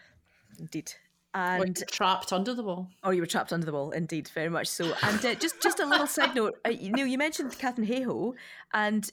[0.59, 0.93] indeed.
[1.35, 2.89] Or And you're trapped under the wall.
[3.03, 4.95] Oh, you were trapped under the wall, indeed, very much so.
[5.03, 8.35] And uh, just just a little side note, uh, you know, you mentioned Katharine Hayhoe,
[8.73, 9.11] and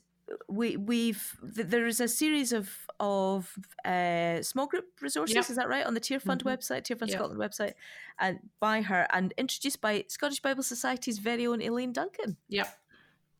[0.47, 2.69] we we've th- there is a series of
[2.99, 5.35] of uh, small group resources.
[5.35, 5.49] Yep.
[5.49, 6.51] Is that right on the Tearfund Mhm.
[6.53, 7.17] website, Tearfund Yep.
[7.17, 7.73] Scotland website,
[8.19, 12.37] and by her and introduced by Scottish Bible Society's very own Elaine Duncan.
[12.49, 12.77] Yep.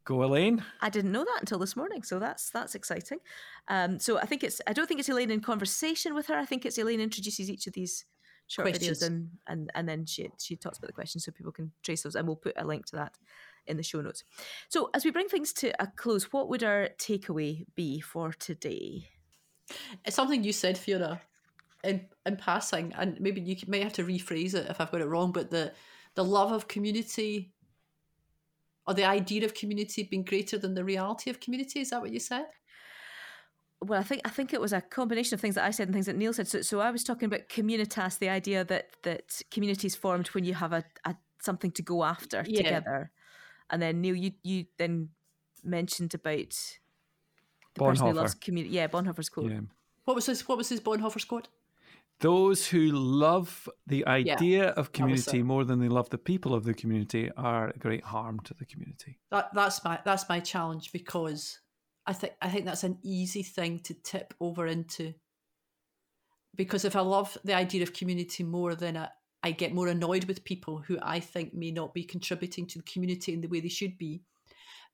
[0.04, 0.66] go Elaine.
[0.82, 3.20] I didn't know that until this morning, so that's that's exciting.
[3.68, 6.36] Um, so I think it's I don't think it's Elaine in conversation with her.
[6.36, 8.06] I think it's Elaine introduces each of these
[8.52, 9.00] short Questions.
[9.00, 12.04] videos and and and then she she talks about the questions so people can trace
[12.04, 13.18] those, and we'll put a link to that
[13.66, 14.26] in the show notes.
[14.68, 19.08] So as we bring things to a close, what would our takeaway be for today?
[20.04, 21.22] It's something you said, Fiona,
[21.84, 25.08] in in passing, and maybe you may have to rephrase it if I've got it
[25.08, 25.32] wrong.
[25.32, 25.72] But the
[26.16, 27.54] the love of community,
[28.86, 31.80] or the idea of community being greater than the reality of community.
[31.80, 32.48] Is that what you said?
[33.84, 35.94] Well, I think I think it was a combination of things that I said and
[35.96, 36.48] things that Neil said.
[36.48, 40.44] So, so I was talking about communitas, the idea that that community is formed when
[40.44, 42.58] you have a, a something to go after Yeah.
[42.64, 43.12] together,
[43.72, 45.10] and then Neil, you you then
[45.64, 46.54] mentioned about
[47.74, 48.76] the person who loves community.
[48.76, 49.52] Yeah, Bonhoeffer's quote.
[49.52, 49.62] Yeah.
[50.06, 51.48] What was his What was his Bonhoeffer's quote?
[52.20, 55.44] Those who love the idea of community it.
[55.44, 58.66] more than they love the people of the community are a great harm to the
[58.66, 59.18] community.
[59.32, 61.62] That that's my that's my challenge because
[62.06, 65.14] I think I think that's an easy thing to tip over into.
[66.56, 69.08] Because if I love the idea of community more, then I,
[69.44, 72.84] I get more annoyed with people who I think may not be contributing to the
[72.84, 74.24] community in the way they should be.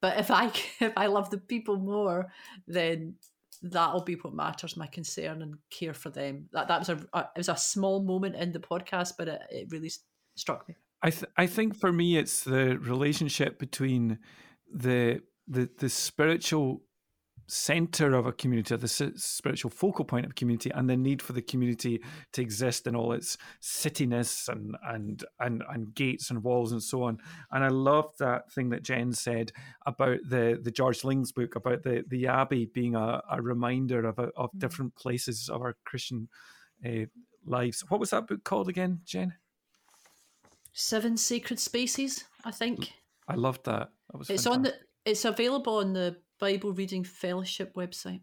[0.01, 2.31] But if I if I love the people more,
[2.67, 3.15] then
[3.61, 4.77] that'll be what matters.
[4.77, 6.49] My concern and care for them.
[6.51, 9.41] That that was a, a it was a small moment in the podcast, but it,
[9.49, 9.91] it really
[10.35, 10.75] struck me.
[11.01, 14.19] I th- I think for me it's the relationship between
[14.73, 16.81] the the the spiritual
[17.47, 21.33] center of a community, the spiritual focal point of a community, and the need for
[21.33, 22.01] the community
[22.33, 27.03] to exist in all its cityness and and and and gates and walls and so
[27.03, 27.17] on.
[27.51, 29.51] And I love that thing that Jen said
[29.85, 34.19] about the the George Ling's book about the the abbey being a, a reminder of
[34.19, 34.59] a, of mm.
[34.59, 36.27] different places of our Christian
[36.85, 37.05] uh,
[37.45, 37.83] lives.
[37.87, 39.33] What was that book called again, Jen?
[40.73, 42.93] Seven Sacred Spaces, I think.
[43.27, 43.89] I loved that.
[44.11, 44.51] that it's fantastic.
[44.51, 44.73] on the.
[45.05, 48.21] It's available on the Bible Reading Fellowship website.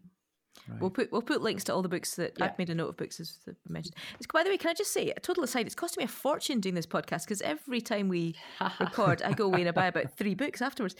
[0.67, 0.81] Right.
[0.81, 2.45] We'll put we'll put links to all the books that yeah.
[2.45, 3.37] I've made a note of books as
[3.67, 3.95] mentioned.
[4.17, 5.65] It's, by the way, can I just say a total aside?
[5.65, 8.35] It's costing me a fortune doing this podcast because every time we
[8.79, 10.95] record, I go away and I buy about three books afterwards.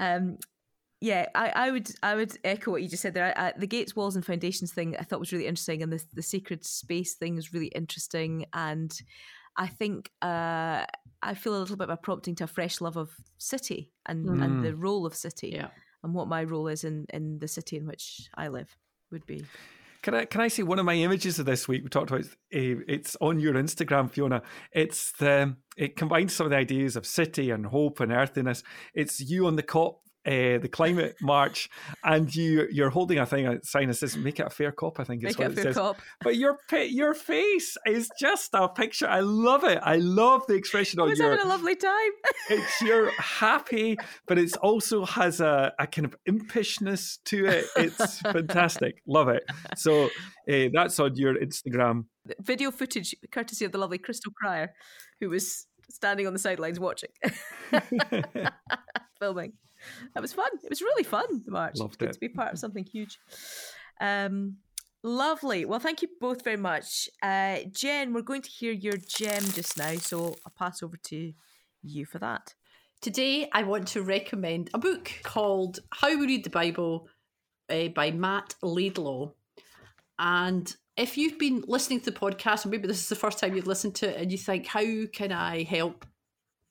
[0.00, 0.38] Um,
[1.00, 3.32] yeah, I, I would I would echo what you just said there.
[3.36, 6.02] I, I, the gates, walls, and foundations thing I thought was really interesting, and the
[6.14, 8.46] the sacred space thing is really interesting.
[8.52, 8.92] And
[9.56, 10.86] I think uh,
[11.22, 14.26] I feel a little bit of a prompting to a fresh love of city and,
[14.26, 14.44] mm.
[14.44, 15.50] and the role of city.
[15.54, 15.68] Yeah
[16.04, 18.76] and what my role is in in the city in which I live
[19.10, 19.44] would be.
[20.02, 21.82] Can I can I see one of my images of this week?
[21.82, 24.42] We talked about uh, it's on your Instagram, Fiona.
[24.70, 28.62] It's the it combines some of the ideas of city and hope and earthiness.
[28.92, 31.68] It's you on the COP uh, the climate march,
[32.02, 35.00] and you you're holding a thing a sign that says "Make it a fair cop."
[35.00, 35.76] I think is Make what it, it says.
[35.76, 36.00] Cop.
[36.22, 39.06] But your your face is just a picture.
[39.06, 39.78] I love it.
[39.82, 41.30] I love the expression on your.
[41.30, 42.10] Having a lovely time.
[42.50, 43.96] it's you're happy,
[44.26, 47.66] but it also has a, a kind of impishness to it.
[47.76, 49.02] It's fantastic.
[49.06, 49.44] love it.
[49.76, 50.06] So
[50.50, 52.04] uh, that's on your Instagram.
[52.40, 54.72] Video footage, courtesy of the lovely Crystal Cryer,
[55.20, 57.10] who was standing on the sidelines watching,
[59.20, 59.52] filming
[60.14, 60.50] that was fun.
[60.62, 61.42] It was really fun.
[61.44, 61.76] The march.
[61.78, 62.12] Loved Good it.
[62.14, 63.18] to be part of something huge.
[64.00, 64.56] Um,
[65.02, 65.64] lovely.
[65.64, 68.12] Well, thank you both very much, uh, Jen.
[68.12, 71.32] We're going to hear your gem just now, so I'll pass over to
[71.82, 72.54] you for that.
[73.00, 77.08] Today, I want to recommend a book called How We Read the Bible
[77.68, 79.32] uh, by Matt Laidlaw.
[80.18, 83.54] And if you've been listening to the podcast, or maybe this is the first time
[83.54, 86.06] you've listened to it, and you think, how can I help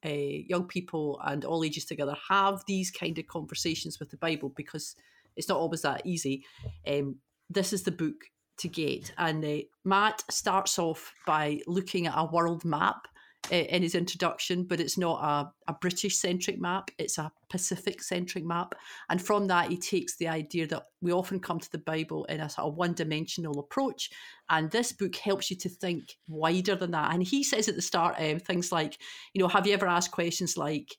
[0.05, 4.49] uh, young people and all ages together have these kind of conversations with the Bible
[4.55, 4.95] because
[5.35, 6.45] it's not always that easy.
[6.87, 7.17] Um,
[7.49, 8.25] this is the book
[8.57, 9.13] to get.
[9.17, 13.07] And uh, Matt starts off by looking at a world map
[13.51, 18.45] in his introduction, but it's not a, a British centric map, it's a Pacific centric
[18.45, 18.73] map.
[19.09, 22.39] And from that, he takes the idea that we often come to the Bible in
[22.39, 24.09] a sort of one dimensional approach.
[24.49, 27.13] And this book helps you to think wider than that.
[27.13, 28.97] And he says at the start um, things like,
[29.33, 30.95] you know, have you ever asked questions like,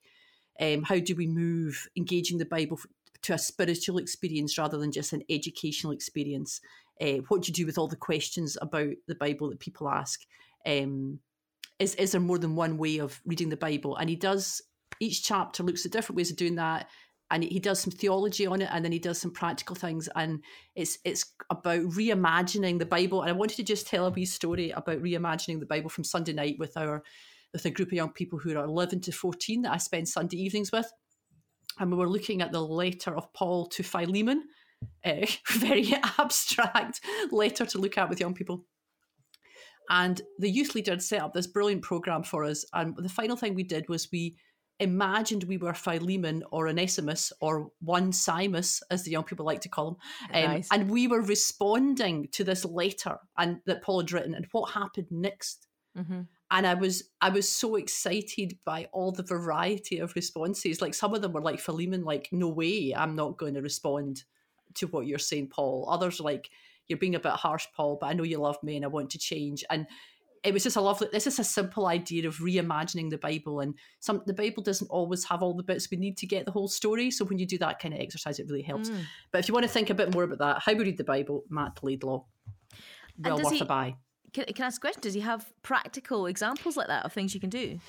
[0.61, 2.78] um, how do we move engaging the Bible
[3.22, 6.61] to a spiritual experience rather than just an educational experience?
[7.01, 10.20] Uh, what do you do with all the questions about the Bible that people ask?
[10.66, 11.20] Um,
[11.79, 13.97] is is there more than one way of reading the Bible?
[13.97, 14.62] And he does
[15.01, 16.89] each chapter looks at different ways of doing that.
[17.31, 20.09] And he does some theology on it and then he does some practical things.
[20.14, 20.43] And
[20.75, 23.22] it's it's about reimagining the bible.
[23.22, 26.33] And i wanted to just tell a wee story about reimagining the bible from sunday
[26.33, 27.03] night with our
[27.53, 30.37] with a group of young people who are 11 to 14 that i spend sunday
[30.37, 30.91] evenings with.
[31.79, 34.45] And we were looking at the letter of paul to philemon.
[35.03, 37.01] Eh, a very abstract
[37.33, 38.66] letter to look at with young people
[39.91, 42.64] and the youth leader had set up this brilliant program for us.
[42.72, 44.37] And the final thing we did was we
[44.80, 49.68] imagined we were Philemon or Onesimus or one Simus, as the young people like to
[49.68, 49.97] call him.
[50.32, 50.68] Um, nice.
[50.72, 55.09] And we were responding to this letter and that Paul had written and what happened
[55.11, 55.68] next.
[55.97, 56.22] Mm-hmm.
[56.51, 60.80] And I was I was so excited by all the variety of responses.
[60.82, 64.24] Like some of them were like Philemon, like, no way, I'm not going to respond
[64.74, 65.87] to what you're saying, Paul.
[65.89, 66.51] Others like,
[66.89, 69.11] you're being a bit harsh, Paul, but I know you love me and I want
[69.11, 69.64] to change.
[69.70, 69.87] And
[70.45, 73.74] it was just a lovely this is a simple idea of reimagining the bible and
[73.99, 76.68] some the bible doesn't always have all the bits we need to get the whole
[76.68, 78.91] story so when you do that kind of exercise it really helps.
[78.91, 79.05] Mm.
[79.32, 81.05] but if you want to think a bit more about that how we read the
[81.05, 81.45] bible?
[81.49, 82.24] Matt laidlaw.
[83.18, 83.97] Well worth he, a buy.
[84.32, 85.01] Can, can i ask a question?
[85.01, 87.80] Does he have practical examples like that of things you can do?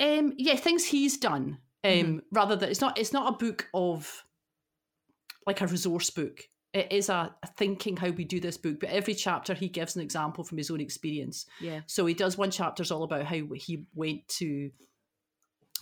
[0.00, 2.18] Um yeah things he's done um mm-hmm.
[2.32, 4.24] rather than it's not it's not a book of
[5.46, 6.40] like a resource book
[6.76, 10.02] it is a, thinking how we do this book, but every chapter he gives an
[10.02, 11.46] example from his own experience.
[11.60, 11.80] Yeah.
[11.86, 14.70] So he does one chapter is all about how he went to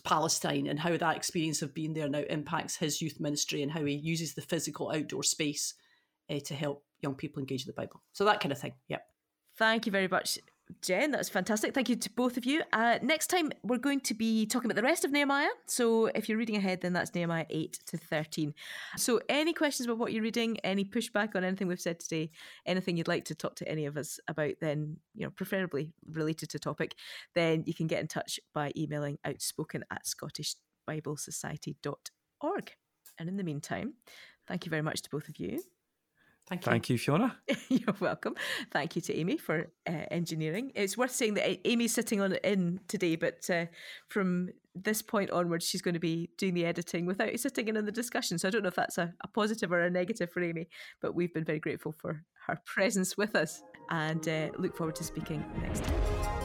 [0.05, 3.85] Palestine and how that experience of being there now impacts his youth ministry and how
[3.85, 5.75] he uses the physical outdoor space
[6.31, 8.03] uh, to help young people engage with the Bible.
[8.13, 8.75] So that kind of thing.
[8.89, 9.05] Yep.
[9.57, 10.39] Thank you very much.
[10.81, 11.75] Jen, that's fantastic.
[11.75, 12.63] Thank you to both of you.
[12.73, 15.51] Uh, next time, we're going to be talking about the rest of Nehemiah.
[15.67, 18.55] So if you're reading ahead, then that's Nehemiah 8 to 13.
[18.97, 22.31] So, any questions about what you're reading, any pushback on anything we've said today,
[22.65, 26.49] anything you'd like to talk to any of us about, then, you know, preferably related
[26.51, 26.95] to topic,
[27.35, 32.73] then you can get in touch by emailing outspoken at scottishbiblesociety.org.
[33.19, 33.95] And in the meantime,
[34.49, 35.61] thank you very much to both of you.
[36.47, 36.71] Thank you.
[36.71, 37.37] Thank you, Fiona.
[37.69, 38.35] You're welcome.
[38.71, 40.73] Thank you to Aimee for uh, engineering.
[40.75, 43.67] It's worth saying that Aimee's sitting on it in today, but uh,
[44.09, 47.87] from this point onwards, she's going to be doing the editing without sitting in on
[47.87, 48.39] the discussion.
[48.39, 50.69] So I don't know if that's a, a positive or a negative for Aimee,
[51.01, 55.05] but we've been very grateful for her presence with us and uh, look forward to
[55.05, 56.44] speaking next time.